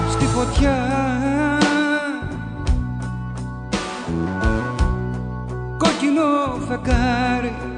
[0.10, 0.78] στη φωτιά.
[5.78, 7.77] Κόκκινο φεγγάρι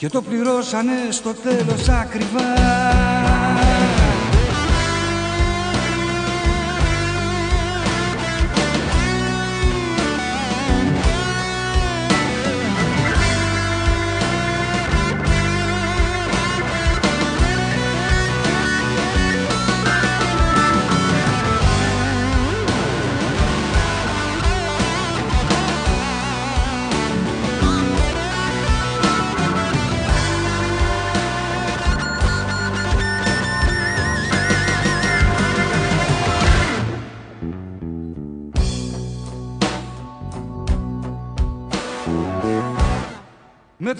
[0.00, 3.09] Και το πληρώσανε στο τέλος ακριβά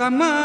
[0.09, 0.40] με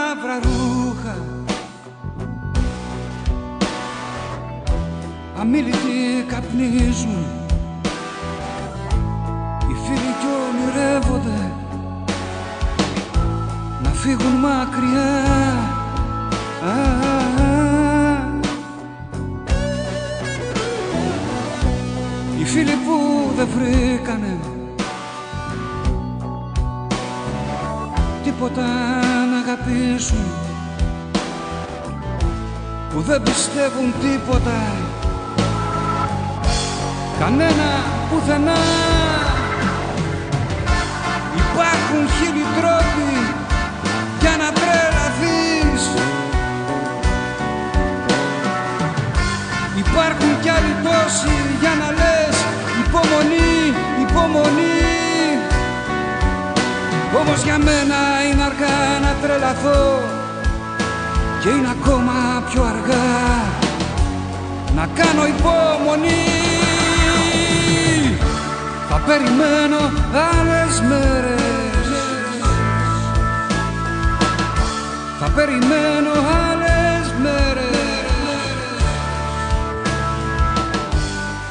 [37.26, 37.70] κανένα
[38.10, 38.62] πουθενά.
[41.42, 43.14] Υπάρχουν χίλιοι τρόποι
[44.20, 45.84] για να τρελαθείς.
[49.84, 52.36] Υπάρχουν κι άλλοι τόσοι για να λες
[52.84, 53.74] υπομονή,
[54.06, 54.84] υπομονή
[57.22, 58.00] όμως για μένα
[58.32, 60.00] είναι αργά να τρελαθώ
[61.42, 63.08] Και είναι ακόμα πιο αργά
[64.76, 66.45] Να κάνω υπομονή.
[66.45, 66.45] Θα
[69.06, 69.80] περιμένω
[70.32, 71.88] άλλες μέρες.
[75.20, 76.12] Θα περιμένω
[76.50, 78.14] άλλες μέρες.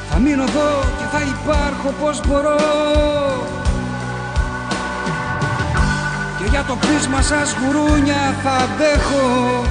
[0.09, 2.59] Θα μείνω εδώ και θα υπάρχω πως μπορώ.
[6.37, 9.63] Και για το πείσμα σας γουρούνια θα αντέχω.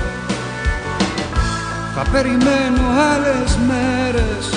[1.96, 2.82] Θα περιμένω
[3.12, 4.53] άλλες μέρες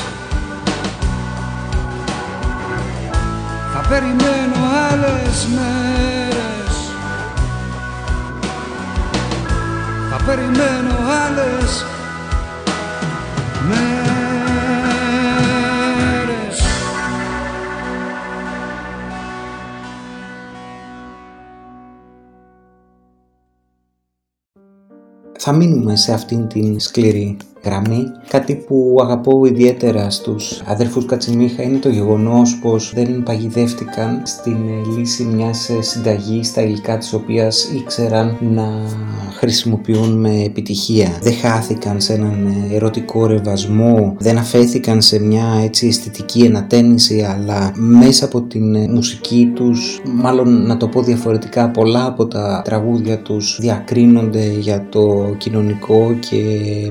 [3.90, 4.56] περιμένω
[4.92, 6.76] άλλες μέρες.
[10.10, 11.86] Θα περιμένω άλλες
[13.68, 13.88] μέρες.
[25.40, 28.03] Θα μείνουμε σε αυτήν την σκληρή γραμμή.
[28.28, 34.57] Κάτι που αγαπώ ιδιαίτερα στους αδερφούς Κατσιμίχα είναι το γεγονός πως δεν παγιδεύτηκαν στην
[34.97, 38.68] λύση μιας συνταγής στα υλικά της οποίας ήξεραν να
[39.38, 41.18] χρησιμοποιούν με επιτυχία.
[41.22, 48.26] Δεν χάθηκαν σε έναν ερωτικό ρεβασμό, δεν αφέθηκαν σε μια έτσι αισθητική ενατένιση αλλά μέσα
[48.26, 54.51] από την μουσική τους, μάλλον να το πω διαφορετικά, πολλά από τα τραγούδια τους διακρίνονται
[54.59, 56.38] για το κοινωνικό και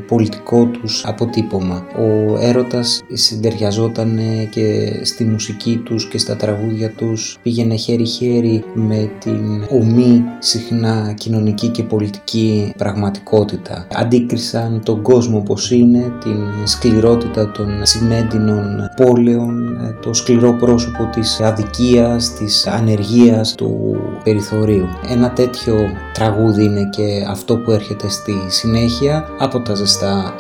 [0.07, 1.87] πολιτικό τους αποτύπωμα.
[1.97, 4.19] Ο έρωτας συντεριαζόταν
[4.51, 11.69] και στη μουσική τους και στα τραγούδια τους πήγαινε χέρι-χέρι με την ομή συχνά κοινωνική
[11.69, 13.87] και πολιτική πραγματικότητα.
[13.95, 22.35] Αντίκρισαν τον κόσμο πως είναι, την σκληρότητα των σημέντινων πόλεων, το σκληρό πρόσωπο της αδικίας,
[22.35, 24.87] της ανεργίας, του περιθωρίου.
[25.09, 25.75] Ένα τέτοιο
[26.13, 30.35] τραγούδι είναι και αυτό που έρχεται στη συνέχεια από τα ζεστά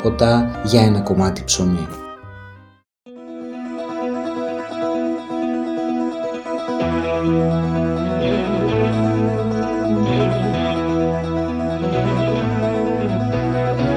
[0.64, 1.88] για ένα κομμάτι ψωμί.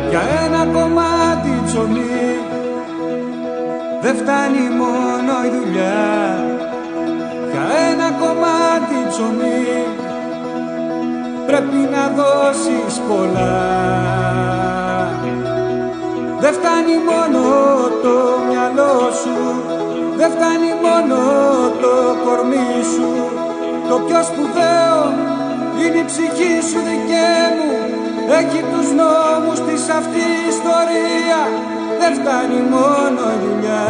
[0.10, 2.08] Για ένα κομμάτι ψωμί
[4.02, 6.44] δεν φτάνει μόνο η δουλειά
[7.52, 9.98] Για ένα κομμάτι ψωμί
[11.46, 13.69] πρέπει να δώσεις πολλά
[20.40, 21.18] Δεν φτάνει μόνο
[21.82, 23.12] το κορμί σου.
[23.90, 25.02] Το πιο σπουδαίο
[25.82, 27.72] είναι η ψυχή σου δικέ μου.
[28.40, 31.42] Έχει τους νόμους της αυτής η ιστορία.
[32.00, 33.88] Δεν φτάνει μόνο η δουλειά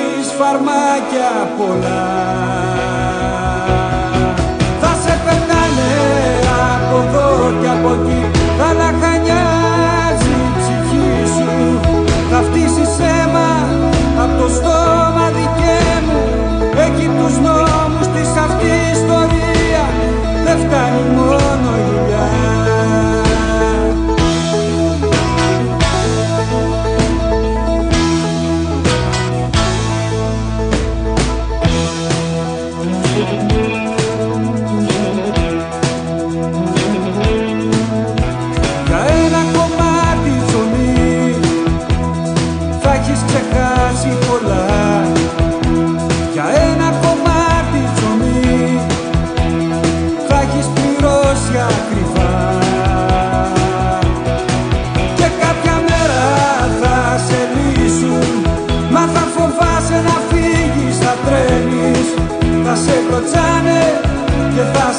[0.00, 3.19] θα πιεις φαρμάκια πολλά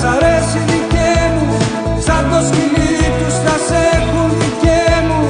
[0.01, 1.47] σ' αρέσει δικέ μου
[2.05, 5.21] Σαν το σκυλί τους θα σε έχουν δικέ μου.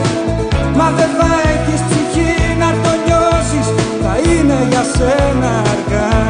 [0.78, 3.68] Μα δεν θα έχεις ψυχή να το νιώσεις
[4.04, 6.21] Θα είναι για σένα αργά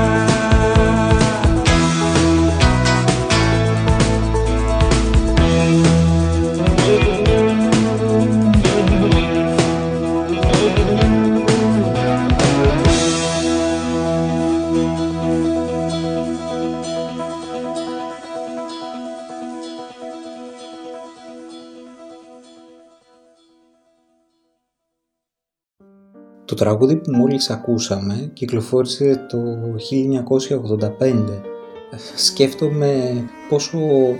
[26.72, 29.38] τραγούδι που μόλις ακούσαμε κυκλοφόρησε το
[31.00, 31.14] 1985.
[32.16, 33.78] Σκέφτομαι πόσο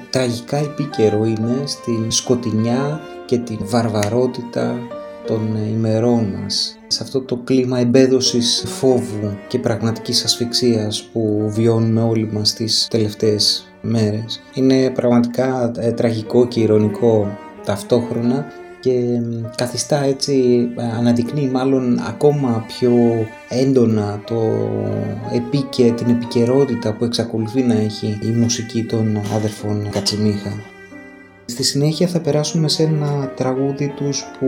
[0.10, 4.78] τραγικά επίκαιρο είναι στην σκοτεινιά και την βαρβαρότητα
[5.28, 6.78] των ημερών μας.
[6.88, 13.68] Σε αυτό το κλίμα εμπέδωσης φόβου και πραγματικής ασφυξίας που βιώνουμε όλοι μας τις τελευταίες
[13.82, 14.42] μέρες.
[14.54, 18.46] Είναι πραγματικά ε, τραγικό και ηρωνικό ταυτόχρονα
[18.82, 22.92] και μ, καθιστά έτσι, ε, αναδεικνύει μάλλον ακόμα πιο
[23.50, 24.40] έντονα το
[25.34, 30.71] επίκαι, την επικαιρότητα που εξακολουθεί να έχει η μουσική των αδερφών Κατσιμίχα.
[31.52, 34.48] Στη συνέχεια θα περάσουμε σε ένα τραγούδι τους που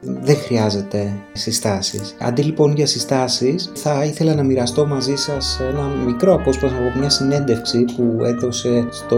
[0.00, 2.14] δεν χρειάζεται συστάσεις.
[2.20, 7.10] Αντί λοιπόν για συστάσεις θα ήθελα να μοιραστώ μαζί σας ένα μικρό απόσπασμα από μια
[7.10, 9.16] συνέντευξη που έδωσε στο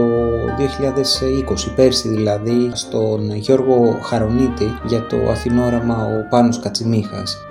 [1.69, 7.48] 2020, πέρσι δηλαδή, στον Γιώργο Χαρονίτη για το Αθηνόραμα ο Πάνος Κατσιμίχας.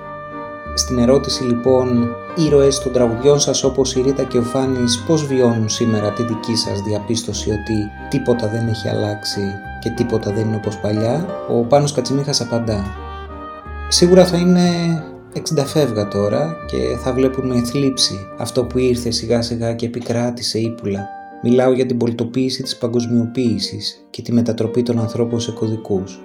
[0.79, 5.68] Στην ερώτηση λοιπόν ήρωες των τραγουδιών σας όπως η Ρίτα και ο Φάνης πώς βιώνουν
[5.68, 9.41] σήμερα τη δική σας διαπίστωση ότι τίποτα δεν έχει αλλάξει
[9.81, 12.85] και τίποτα δεν είναι όπως παλιά, ο Πάνος Κατσιμίχας απαντά
[13.89, 14.62] Σίγουρα θα είναι
[15.35, 20.59] 60 φεύγα τώρα και θα βλέπουν με θλίψη αυτό που ήρθε σιγά σιγά και επικράτησε
[20.59, 21.09] ύπουλα.
[21.43, 26.20] Μιλάω για την πολιτοποίηση της παγκοσμιοποίησης και τη μετατροπή των ανθρώπων σε κωδικούς.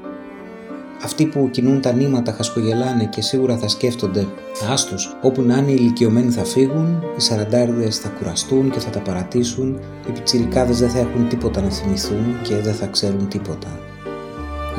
[1.03, 4.27] Αυτοί που κινούν τα νήματα χασκογελάνε και σίγουρα θα σκέφτονται
[4.71, 8.99] «Άστος, όπου να είναι οι ηλικιωμένοι θα φύγουν, οι σαραντάριδες θα κουραστούν και θα τα
[8.99, 13.79] παρατήσουν, οι πιτσιρικάδες δεν θα έχουν τίποτα να θυμηθούν και δεν θα ξέρουν τίποτα».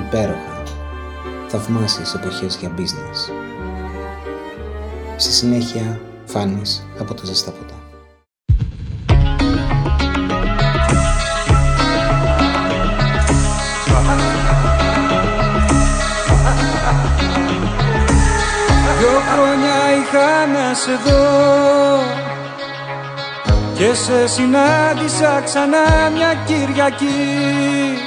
[0.06, 0.62] Υπέροχα.
[1.48, 3.32] Θαυμάσιες εποχές για business.
[5.16, 7.73] Στη συνέχεια, Φάνης από τα ζεστά ποτά.
[20.14, 22.00] Χρόνια είχα να σε δω.
[23.74, 27.98] Και σε συνάντησα ξανά μια Κυριακή.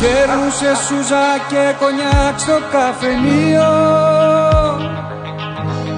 [0.00, 3.72] Κέρνουσε σούζα και κονιάκ στο καφενείο.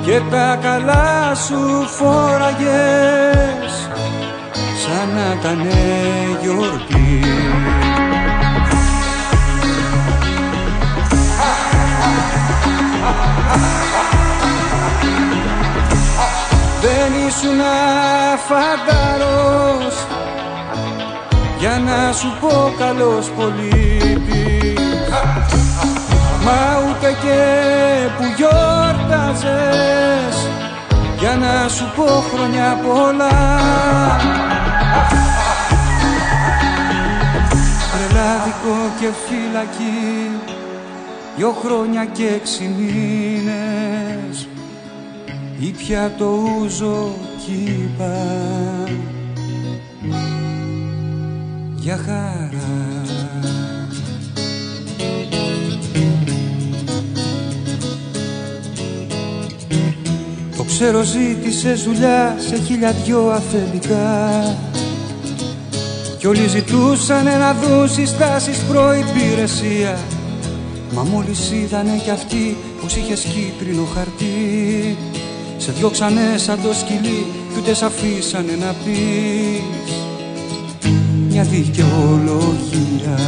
[0.05, 3.73] Και τα καλά σου φόραγες
[4.83, 5.75] Σαν να ήτανε
[6.43, 7.21] γιορτή
[16.81, 17.61] Δεν ήσουν
[18.49, 20.07] φανταρός
[21.59, 24.81] για να σου πω καλός πολίτης.
[26.45, 27.39] Μα ούτε και
[28.17, 29.71] που γιόρταζες.
[31.19, 33.69] Για να σου πω χρόνια πολλά.
[37.93, 40.31] Τρελάδικο και φυλακή
[41.41, 44.49] δυο χρόνια και έξι μήνες
[45.59, 47.15] ή πια το ούζο
[47.45, 48.15] κύπα.
[51.77, 53.03] Για χαρά.
[60.57, 64.57] Το ξέρω ζήτησε δουλειά σε χίλια δυο αφεντικά.
[66.19, 69.99] Κι όλοι ζητούσαν να δουν συστάσεις προϋπηρεσία
[70.93, 74.97] Μα μόλις είδανε κι αυτοί πως είχες κίτρινο χαρτί.
[75.57, 79.95] Σε διώξανε σαν το σκυλί κι ούτε σ' αφήσανε να πεις.
[81.29, 83.19] Μια δικαιολογία.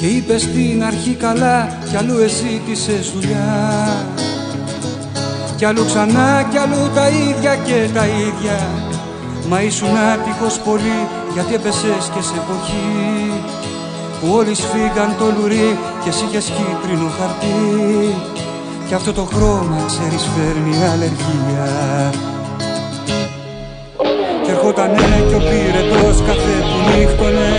[0.00, 4.06] Και είπες στην αρχή καλά κι αλλού εζήτησες δουλειά.
[5.56, 8.68] Κι αλλού ξανά κι αλλού τα ίδια και τα ίδια.
[9.48, 10.98] Μα ήσουν άτυχος πολύ
[11.32, 13.32] γιατί έπεσες και σε εποχή
[14.20, 15.70] που όλοι σφίγγαν το λουρί
[16.02, 18.14] και εσύ είχες κίτρινο χαρτί.
[18.88, 21.68] Και αυτό το χρώμα ξέρεις φέρνει αλλεργία.
[24.42, 27.52] Και ερχότανε κι ο πυρετός καφέ που νύχτωνε.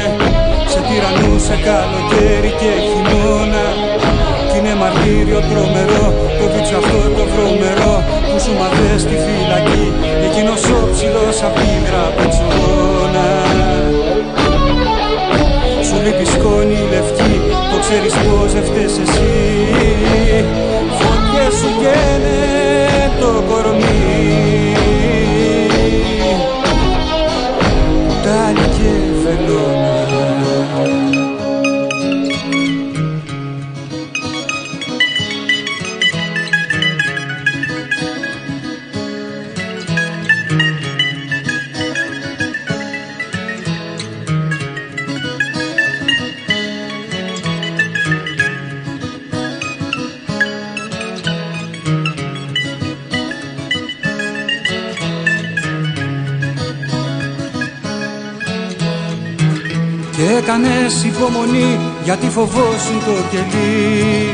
[0.72, 3.66] Σε τυραννούσε καλοκαίρι και χειμώνα.
[4.50, 6.06] Κι είναι μαρτύριο τρομερό
[6.38, 7.96] το δείξω αυτό το βρωμερό.
[8.28, 9.86] Που σου μαθες στη φυλακή
[10.28, 11.84] εκείνος ο ψηλός απ' την
[15.90, 19.32] σου λείπει σκόνη λευκή Το ξέρεις πως δεν φταίς εσύ.
[21.00, 22.38] Φωτιές σου γένε
[23.20, 24.69] το κορμί
[60.50, 64.30] έκανες υπομονή γιατί φοβόσουν το κελί.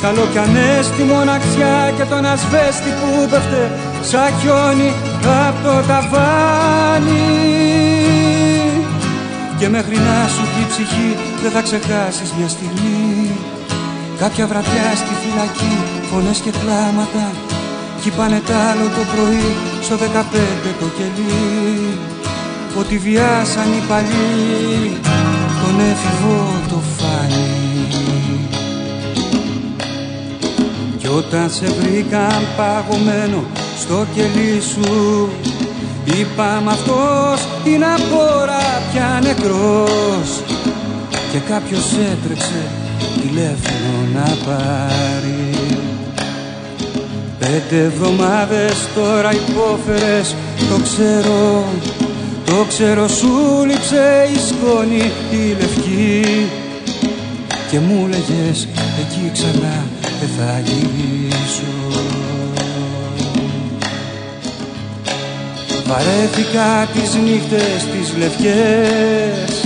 [0.00, 3.62] Καλό κι ανέστη μοναξιά και τον ασβέστη που πέφτε
[4.02, 4.90] σαν χιόνι
[5.46, 7.28] απ' το ταβάνι.
[9.58, 11.10] Και μέχρι να σου πει η ψυχή
[11.42, 13.30] δεν θα ξεχάσεις μια στιγμή.
[14.18, 15.74] Κάποια βραδιά στη φυλακή
[16.10, 17.26] φωνές και κλάματα
[18.00, 19.50] Κι είπανε τ' άλλο το πρωί
[19.82, 22.13] στο δεκαπέντε το κελί
[22.78, 24.98] ότι βιάσαν οι παλιοί
[25.62, 27.86] τον έφηβο το φάνη.
[30.98, 33.44] Κι όταν σε βρήκαν παγωμένο
[33.78, 35.28] στο κελί σου
[36.04, 40.42] είπαμε αυτός είναι απόρα πια νεκρός.
[41.32, 42.62] Και κάποιος έτρεξε
[43.20, 45.54] τηλέφωνο να πάρει.
[47.38, 50.34] Πέντε εβδομάδες τώρα υπόφερες
[50.70, 51.64] το ξέρω
[52.46, 56.48] το ξέρω σου λείψε η σκόνη η λευκή.
[57.70, 58.68] Και μου λέγες
[59.00, 59.86] εκεί ξανά
[60.20, 61.84] δεν θα γυρίσω
[65.86, 69.64] Βαρέθηκα τις νύχτες τις λευκές.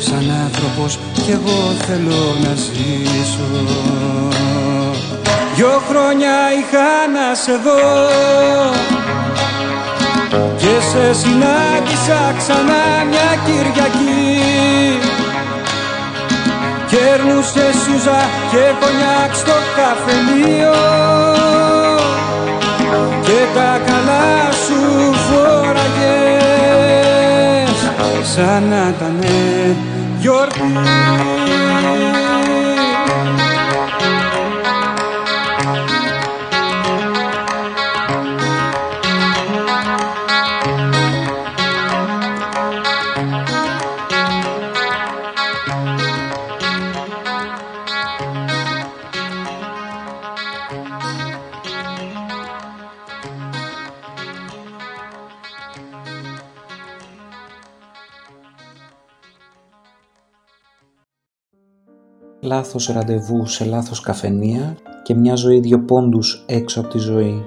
[0.00, 3.66] Σαν άνθρωπος κι εγώ θέλω να ζήσω.
[5.54, 8.91] Δυο χρόνια είχα να σε δω
[10.62, 14.40] και σε συνάντησα ξανά μια Κυριακή.
[16.86, 20.80] Κέρνουσε σούζα και κονιάκ στο καφενείο.
[23.22, 24.80] Και τα καλά σου
[25.26, 26.12] φοραγες
[28.34, 29.18] σαν να ήταν
[30.18, 31.31] γιορτή
[62.44, 67.44] λάθος ραντεβού σε λάθος καφενεία και μια ζωή δυο πόντους έξω από τη ζωή.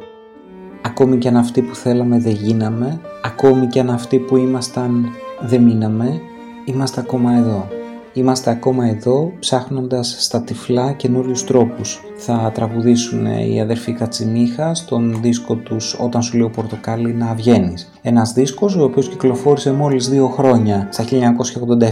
[0.82, 5.06] ακόμη και αν αυτοί που θέλαμε δεν γίναμε, ακόμη και αν αυτοί που ήμασταν
[5.42, 6.20] δεν μείναμε,
[6.66, 7.68] είμαστε ακόμα εδώ.
[8.14, 12.02] Είμαστε ακόμα εδώ ψάχνοντας στα τυφλά καινούριους τρόπους.
[12.18, 17.90] Θα τραγουδήσουν οι αδερφοί Κατσιμίχα στον δίσκο τους «Όταν σου λέω πορτοκάλι να βγαίνεις».
[18.02, 21.04] Ένας δίσκος ο οποίος κυκλοφόρησε μόλις δύο χρόνια, στα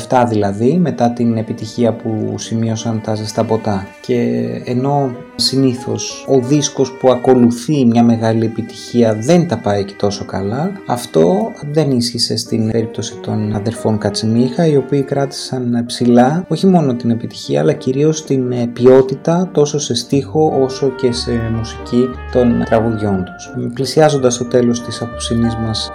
[0.09, 3.87] 1987 δηλαδή, μετά την επιτυχία που σημείωσαν τα ζεστά ποτά.
[4.01, 10.25] Και ενώ συνήθως ο δίσκος που ακολουθεί μια μεγάλη επιτυχία δεν τα πάει και τόσο
[10.25, 16.95] καλά, αυτό δεν ίσχυσε στην περίπτωση των αδερφών Κατσιμίχα, οι οποίοι κράτησαν ψηλά όχι μόνο
[16.95, 23.23] την επιτυχία αλλά κυρίως την ποιότητα τόσο σε στίχο όσο και σε μουσική των τραγουδιών
[23.23, 23.53] τους.
[23.73, 25.91] Πλησιάζοντας το τέλος της απόψινής μας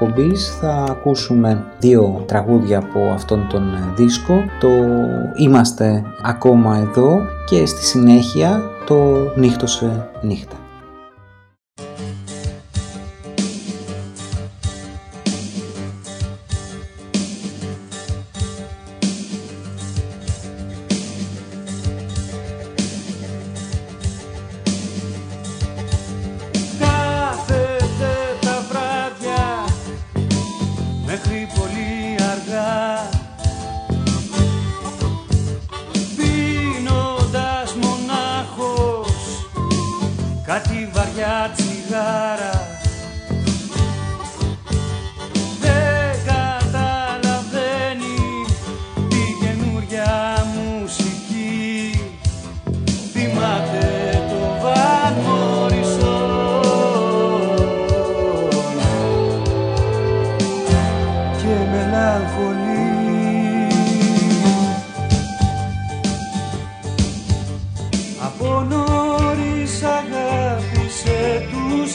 [0.61, 3.62] θα ακούσουμε δύο τραγούδια από αυτόν τον
[3.97, 4.69] δίσκο το
[5.37, 8.97] «Είμαστε ακόμα εδώ» και στη συνέχεια το
[9.37, 10.68] «Νύχτωσε νύχτα».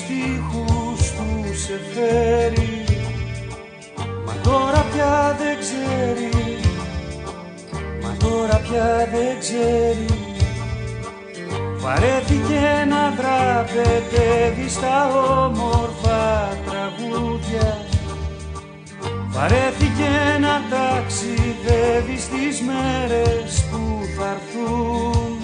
[0.04, 2.84] στίχους του σε φέρει.
[4.26, 6.60] Μα τώρα πια δεν ξέρει.
[8.02, 10.06] Μα τώρα πια δεν ξέρει.
[11.78, 15.10] Βαρέθηκε να τραπετεύει στα
[15.44, 17.78] όμορφα τραγούδια.
[19.28, 25.42] Βαρέθηκε να ταξιδεύει στις μέρες που θα έρθουν.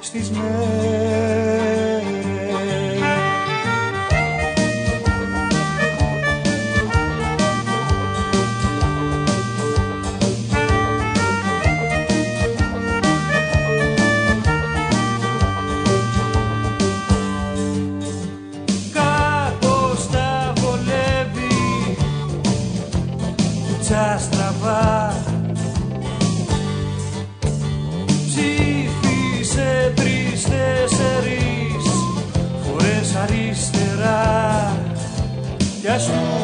[0.00, 2.01] Στις μέρες
[35.92, 36.41] gesto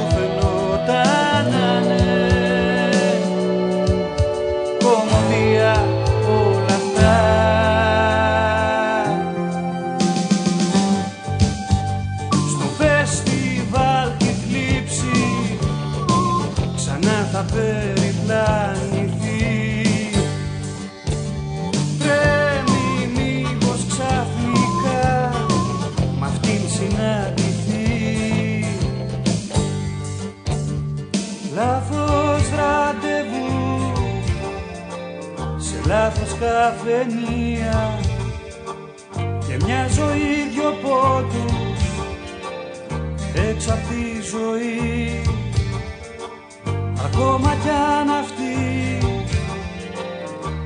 [47.21, 48.99] Ακόμα κι αν αυτοί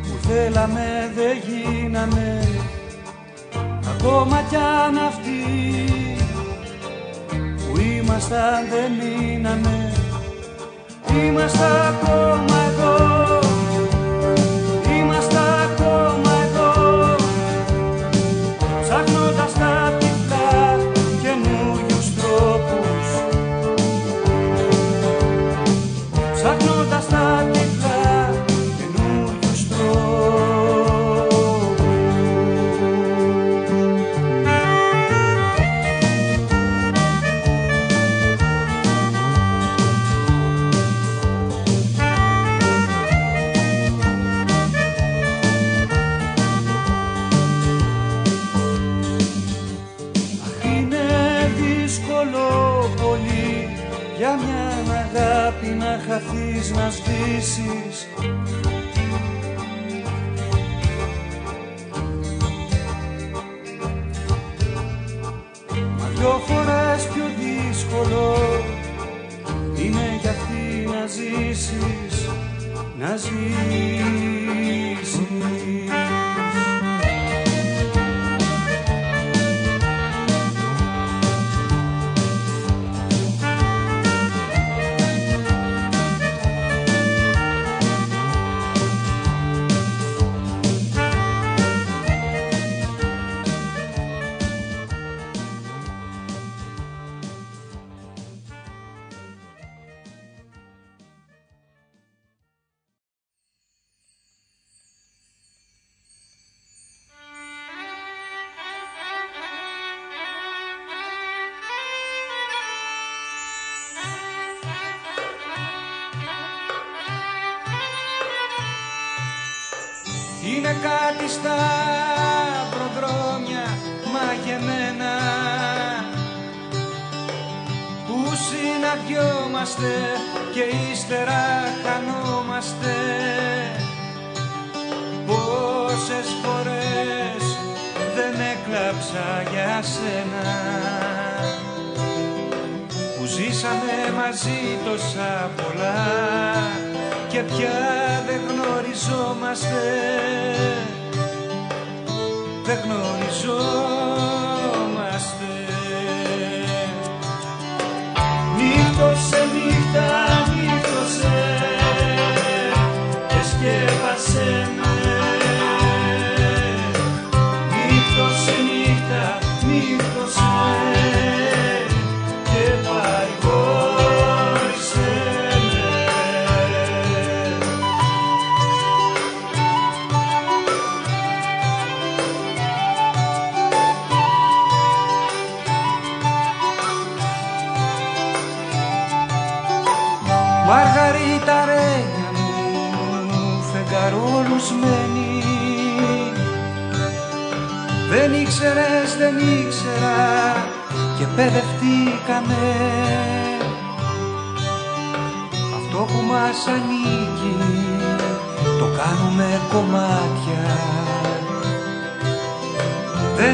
[0.03, 2.49] που θέλαμε δεν γίναμε.
[3.95, 5.43] Ακόμα κι αν αυτοί
[7.37, 9.93] που ήμασταν δεν μείναμε
[11.15, 13.42] Είμαστε ακόμα εδώ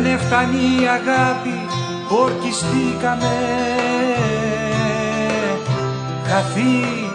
[0.01, 1.67] Δεν έφτανει η αγάπη,
[2.09, 3.33] ορκιστήκαμε.
[6.27, 7.08] Χαθήκαμε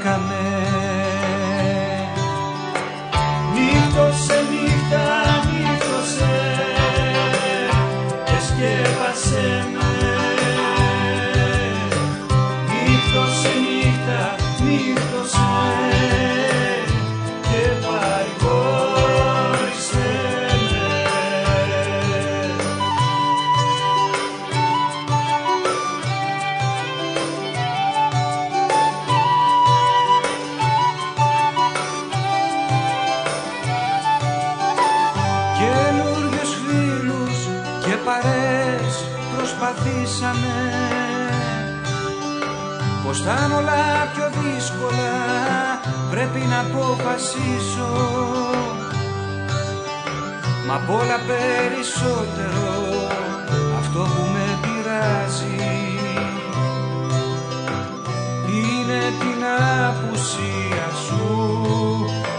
[43.24, 45.14] Πως θα είναι όλα πιο δύσκολα.
[46.12, 47.90] Πρέπει να αποφασίσω.
[50.68, 52.68] Μα απ' όλα περισσότερο
[53.80, 55.68] αυτό που με πειράζει.
[58.48, 59.44] Είναι την
[59.88, 61.26] απουσία σου.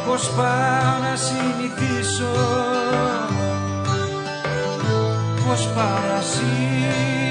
[0.07, 2.35] Πως πάω να συνηθίσω.
[5.47, 7.24] Πως πάω να συνηθίσω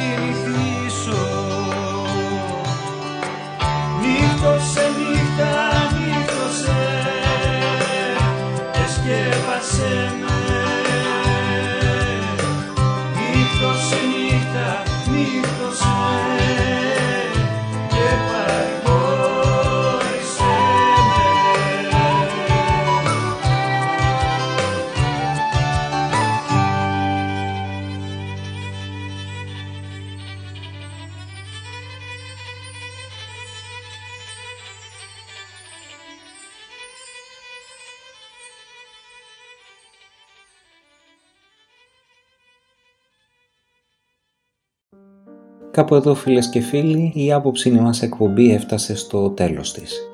[45.73, 50.09] Κάπου εδώ φίλες και φίλοι η άποψη μας εκπομπή έφτασε στο τέλος της.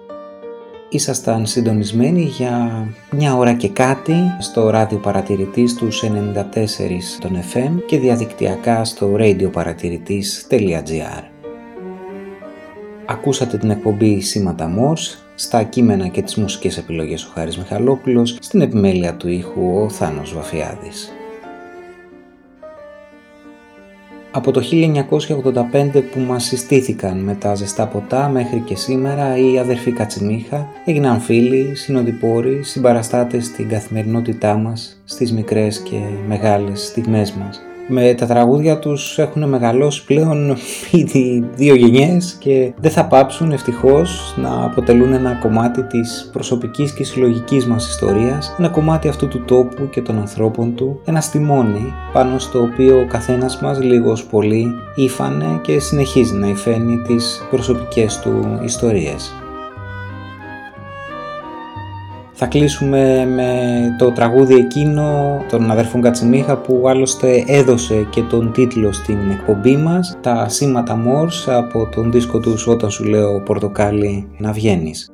[0.90, 8.00] Ήσασταν συντονισμένοι για μια ώρα και κάτι στο ράδιο παρατηρητής του 94 των FM και
[8.00, 11.24] διαδικτυακά στο radioparatηρητής.gr
[13.06, 18.62] Ακούσατε την εκπομπή Σήματα Μόρς, στα κείμενα και τις μουσικές επιλογές ο Χάρης Μιχαλόπουλος, στην
[18.62, 21.14] επιμέλεια του ήχου ο Θάνος Βαφιάδης.
[24.32, 24.62] Από το
[25.94, 31.20] 1985 που μας συστήθηκαν με τα ζεστά ποτά μέχρι και σήμερα οι αδερφοί Κατσιμίχα έγιναν
[31.20, 37.62] φίλοι, συνοδοιπόροι, συμπαραστάτες στην καθημερινότητά μας, στις μικρές και μεγάλες στιγμές μας
[37.92, 40.56] με τα τραγούδια τους έχουν μεγαλώσει πλέον
[41.02, 47.04] ήδη δύο γενιές και δεν θα πάψουν ευτυχώς να αποτελούν ένα κομμάτι της προσωπικής και
[47.04, 52.40] συλλογικής μας ιστορίας, ένα κομμάτι αυτού του τόπου και των ανθρώπων του, ένα στιμόνι πάνω
[52.40, 54.66] στο οποίο ο καθένας μας λίγος πολύ
[54.96, 59.34] ήφανε και συνεχίζει να υφαίνει τις προσωπικές του ιστορίες.
[62.42, 63.52] Θα κλείσουμε με
[63.98, 70.18] το τραγούδι εκείνο των αδερφών Κατσιμίχα που άλλωστε έδωσε και τον τίτλο στην εκπομπή μας
[70.22, 75.12] τα σήματα Μόρς από τον δίσκο τους όταν σου λέω πορτοκάλι να βγαίνεις.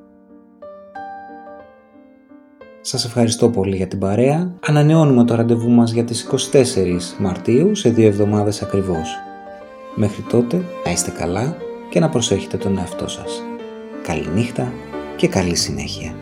[2.82, 4.54] Σας ευχαριστώ πολύ για την παρέα.
[4.68, 9.16] Ανανεώνουμε το ραντεβού μας για τις 24 Μαρτίου σε δύο εβδομάδες ακριβώς.
[9.96, 11.58] Μέχρι τότε να είστε καλά
[11.90, 13.44] και να προσέχετε τον εαυτό σας.
[14.04, 14.72] Καληνύχτα
[15.16, 16.14] και καλή συνέχεια.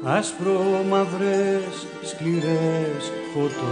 [0.03, 3.72] Ασπρόμαυρες σκληρές φωτογραφίες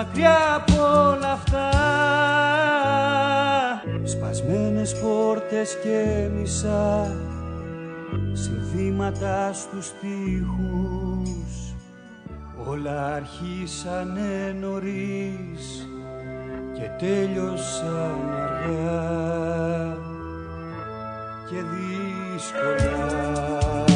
[0.00, 1.70] μακριά από όλα αυτά
[4.04, 7.16] Σπασμένες πόρτες και μισά
[8.32, 11.74] Συνθήματα στους τοίχους
[12.66, 15.88] Όλα αρχίσανε νωρίς
[16.74, 19.96] και τέλειωσαν αργά
[21.50, 21.56] και
[22.36, 23.89] δύσκολα.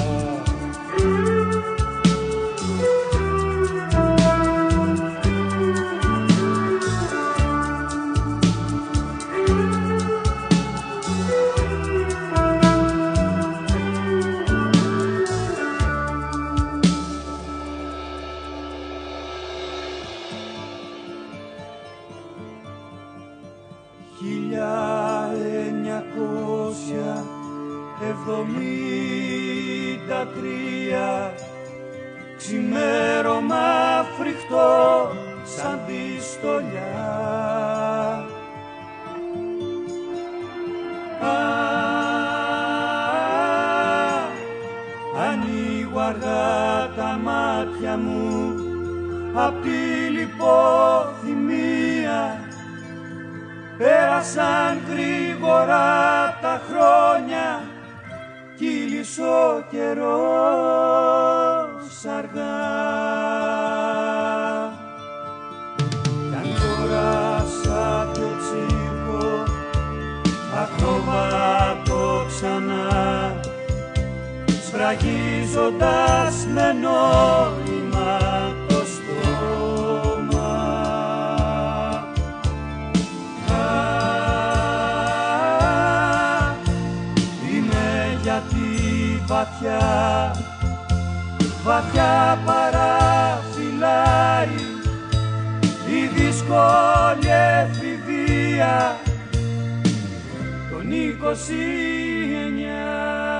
[32.74, 35.10] ξημέρωμα φρικτό
[35.44, 37.04] σαν δυστολιά,
[45.30, 48.54] ανοίγω αργά τα μάτια μου
[49.34, 51.42] απ' τη λιποθυμία
[53.78, 57.62] πέρασαν γρήγορα τα χρόνια
[58.56, 61.33] κύλησε ο καιρός
[62.06, 62.56] αργά
[66.28, 69.42] Κι αν τώρα σαν το τσίχο
[70.62, 71.34] ακόμα
[72.44, 73.34] ξανά.
[74.66, 78.18] Σφραγίζοντας με νόημα
[78.68, 80.52] το στόμα.
[83.48, 83.62] Α,
[87.50, 88.66] είμαι γιατί
[89.26, 90.43] βαθιά
[91.64, 94.48] βαθιά παραφυλάει
[95.88, 97.28] η δύσκολη
[97.60, 98.96] εφηβεία
[100.70, 100.86] των
[103.30, 103.33] 29.